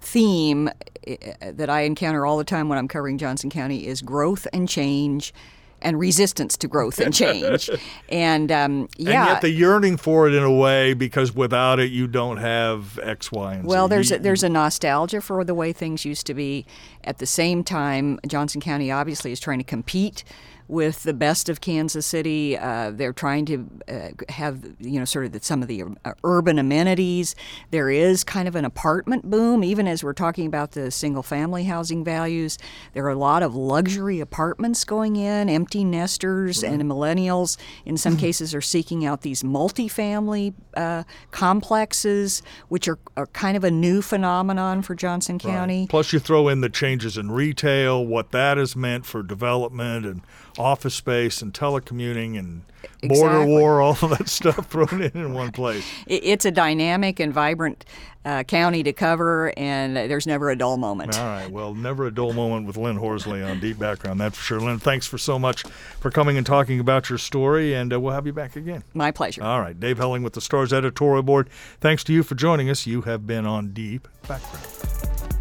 theme 0.00 0.68
uh, 0.68 1.14
that 1.52 1.68
I 1.68 1.82
encounter 1.82 2.24
all 2.24 2.38
the 2.38 2.44
time 2.44 2.70
when 2.70 2.78
I'm 2.78 2.88
covering 2.88 3.18
Johnson 3.18 3.50
County 3.50 3.86
is 3.86 4.00
growth 4.00 4.46
and 4.54 4.66
change 4.66 5.34
and 5.82 5.98
resistance 5.98 6.56
to 6.58 6.68
growth 6.68 6.98
and 6.98 7.14
change. 7.14 7.70
and 8.08 8.50
um, 8.50 8.88
yeah, 8.96 9.20
and 9.20 9.28
yet 9.28 9.40
the 9.42 9.50
yearning 9.50 9.96
for 9.96 10.28
it 10.28 10.34
in 10.34 10.42
a 10.42 10.52
way 10.52 10.94
because 10.94 11.34
without 11.34 11.78
it 11.78 11.90
you 11.90 12.06
don't 12.06 12.38
have 12.38 12.98
X, 13.02 13.30
Y, 13.32 13.54
and 13.54 13.62
Z. 13.62 13.68
well, 13.68 13.88
there's 13.88 14.10
a, 14.12 14.18
there's 14.18 14.42
a 14.42 14.48
nostalgia 14.48 15.20
for 15.20 15.44
the 15.44 15.54
way 15.54 15.72
things 15.72 16.04
used 16.04 16.26
to 16.26 16.34
be. 16.34 16.66
At 17.04 17.18
the 17.18 17.26
same 17.26 17.64
time, 17.64 18.18
Johnson 18.26 18.60
County 18.60 18.90
obviously 18.90 19.32
is 19.32 19.40
trying 19.40 19.58
to 19.58 19.64
compete 19.64 20.24
with 20.68 21.02
the 21.02 21.14
best 21.14 21.48
of 21.48 21.60
Kansas 21.60 22.06
City. 22.06 22.56
Uh, 22.56 22.90
they're 22.90 23.12
trying 23.12 23.46
to 23.46 23.68
uh, 23.88 24.08
have 24.28 24.62
you 24.78 24.98
know 24.98 25.04
sort 25.04 25.24
of 25.24 25.32
the, 25.32 25.40
some 25.40 25.62
of 25.62 25.68
the 25.68 25.82
uh, 26.04 26.12
urban 26.24 26.58
amenities. 26.58 27.34
There 27.70 27.90
is 27.90 28.22
kind 28.22 28.46
of 28.46 28.54
an 28.54 28.64
apartment 28.64 29.28
boom, 29.28 29.64
even 29.64 29.88
as 29.88 30.04
we're 30.04 30.12
talking 30.12 30.46
about 30.46 30.72
the 30.72 30.90
single 30.90 31.22
family 31.22 31.64
housing 31.64 32.04
values. 32.04 32.58
There 32.92 33.04
are 33.06 33.10
a 33.10 33.18
lot 33.18 33.42
of 33.42 33.54
luxury 33.54 34.20
apartments 34.20 34.84
going 34.84 35.16
in, 35.16 35.48
empty 35.48 35.84
nesters, 35.84 36.62
and 36.62 36.82
millennials 36.82 37.56
in 37.84 37.96
some 37.96 38.16
cases 38.18 38.54
are 38.54 38.60
seeking 38.60 39.06
out 39.06 39.22
these 39.22 39.42
multifamily 39.42 40.54
uh, 40.76 41.04
complexes, 41.30 42.42
which 42.68 42.88
are, 42.88 42.98
are 43.16 43.26
kind 43.28 43.56
of 43.56 43.64
a 43.64 43.70
new 43.70 44.02
phenomenon 44.02 44.82
for 44.82 44.94
Johnson 44.94 45.38
County. 45.38 45.86
Plus, 45.88 46.12
you 46.12 46.18
throw 46.18 46.48
in 46.48 46.60
the 46.60 46.68
changes 46.68 47.16
in 47.16 47.30
retail, 47.30 48.04
what 48.04 48.32
that 48.32 48.58
has 48.58 48.76
meant 48.76 49.06
for 49.06 49.22
development 49.22 50.04
and 50.04 50.22
office 50.58 50.94
space 50.94 51.40
and 51.42 51.52
telecommuting 51.54 52.38
and 52.38 52.62
border 53.02 53.36
Exactly. 53.36 53.52
war, 53.56 53.80
all 53.80 53.92
of 54.02 54.10
that 54.18 54.28
stuff 54.28 54.66
thrown 54.68 55.02
in 55.02 55.10
in 55.14 55.32
one 55.34 55.52
place. 55.52 55.84
It's 56.06 56.44
a 56.44 56.50
dynamic 56.50 57.20
and 57.20 57.32
vibrant 57.32 57.84
uh, 58.24 58.42
county 58.42 58.82
to 58.82 58.92
cover, 58.92 59.52
and 59.56 59.96
there's 59.96 60.26
never 60.26 60.50
a 60.50 60.56
dull 60.56 60.76
moment. 60.76 61.16
All 61.18 61.24
right. 61.24 61.50
Well, 61.50 61.74
never 61.74 62.06
a 62.06 62.10
dull 62.10 62.32
moment 62.32 62.66
with 62.66 62.76
Lynn 62.76 62.96
Horsley 62.96 63.42
on 63.42 63.58
Deep 63.60 63.78
Background, 63.78 64.20
that's 64.20 64.36
for 64.36 64.44
sure. 64.44 64.60
Lynn, 64.60 64.78
thanks 64.78 65.06
for 65.06 65.16
so 65.16 65.38
much 65.38 65.62
for 66.00 66.10
coming 66.10 66.36
and 66.36 66.44
talking 66.46 66.78
about 66.80 67.08
your 67.08 67.18
story, 67.18 67.74
and 67.74 67.92
uh, 67.92 68.00
we'll 68.00 68.12
have 68.12 68.26
you 68.26 68.32
back 68.32 68.56
again. 68.56 68.82
My 68.94 69.10
pleasure. 69.12 69.42
All 69.42 69.60
right. 69.60 69.78
Dave 69.78 69.98
Helling 69.98 70.22
with 70.22 70.34
the 70.34 70.40
Stars 70.40 70.72
Editorial 70.72 71.22
Board. 71.22 71.48
Thanks 71.80 72.04
to 72.04 72.12
you 72.12 72.22
for 72.22 72.34
joining 72.34 72.68
us. 72.68 72.86
You 72.86 73.02
have 73.02 73.26
been 73.26 73.46
on 73.46 73.68
Deep 73.72 74.08
Background. 74.26 75.36